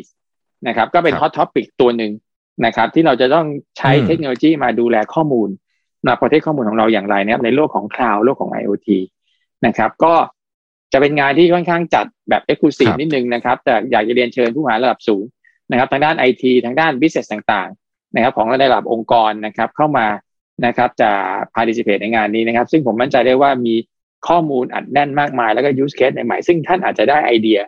[0.67, 2.13] นะครับก็เป็นครับ hot topic ตัวหนึ่ง
[2.65, 3.47] นะครับที่เราจะต้อง
[3.79, 5.49] ใช้อืมเทคโนโลยีมาดูแลข้อมูล
[6.07, 8.89] มา protect ข้อมูลของเราอย่างไรนะครับในโลกของ cloud โลกของ IoT
[9.67, 10.15] นะครับ ก็
[10.93, 15.25] จะเป็นงานที่ค่อนข้างจัดแบบ exclusive ครับนิดนึงนะครับ แต่อยากจะเรียนเชิญผู้บริหารระดับสูง
[15.71, 20.07] นะครับ ทางด้านไอทีทางด้าน business ต่างๆ นะครับ ของระดับองค์กรนะครับ เข้ามา
[20.65, 21.11] นะครับจะ
[21.55, 23.75] participate ในงานนี้นะครับ ซึ่งผมมั่นใจได้ว่ามี
[24.29, 27.59] ข้อมูลอัดแน่นมากมาย แล้วก็ use case ใหม่ๆซึ่งท่านอาจจะได้ไอเดีย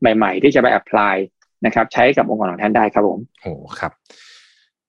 [0.00, 1.14] ใหม่ ๆ ที่จะไป apply
[1.66, 3.92] นะครับ ใช้กับองค์กรของท่านได้ครับผมโอ้ครับ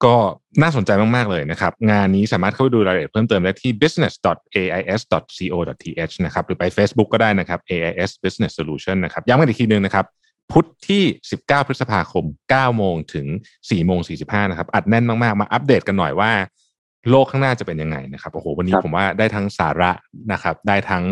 [0.03, 0.15] ก็
[0.61, 10.05] น่าสนใจมาก ๆ เลยนะครับ งานนี้สามารถเข้าไปดูรายละเอียดเพิ่มเติมได้ที่ business.ais.co.th นะครับหรือไป Facebook ก็ได้นะครับ AIS Business Solution นะครับย้ำกันอีกทีหนึ่งนะครับ
[10.51, 11.03] พุธที่
[11.37, 13.27] 19 พฤษภาคม 9 โมงถึง
[13.57, 16.31] 4 โมง 45 นะครับ อัดแน่นมาก ๆ มาอัปเดตกันหน่อยว่า
[17.09, 19.91] โลกข้างหน้าจะเป็นยังไงนะครับโอ้โหวันนี้ครับผมว่าได้ทั้งสาระ
[20.31, 21.05] นะครับ ได้ทั้ง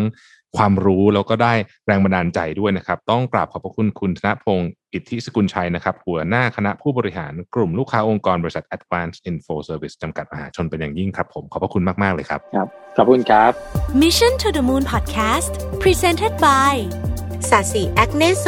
[0.58, 1.54] ความรู้แล้วก็ได้
[1.86, 12.68] แรงบันดาลใจด้วยนะครับ ต้องกราบขอบพระคุณคุณธนพงศ์อิทธิสกุลชัยนะครับ หัวหน้าคณะผู้บริหารกลุ่มลูกค้าองค์กรบริษัท Advanced Info Service จำกัดมหาชนเป็นอย่างยิ่งครับ ผมขอบพระคุณมาก ๆ เลยครับครับ
[12.98, 13.52] ขอบคุณครับ
[14.02, 15.52] Mission to the Moon Podcast
[15.84, 16.74] Presented by
[17.50, 18.46] สาสีแอคเนโซ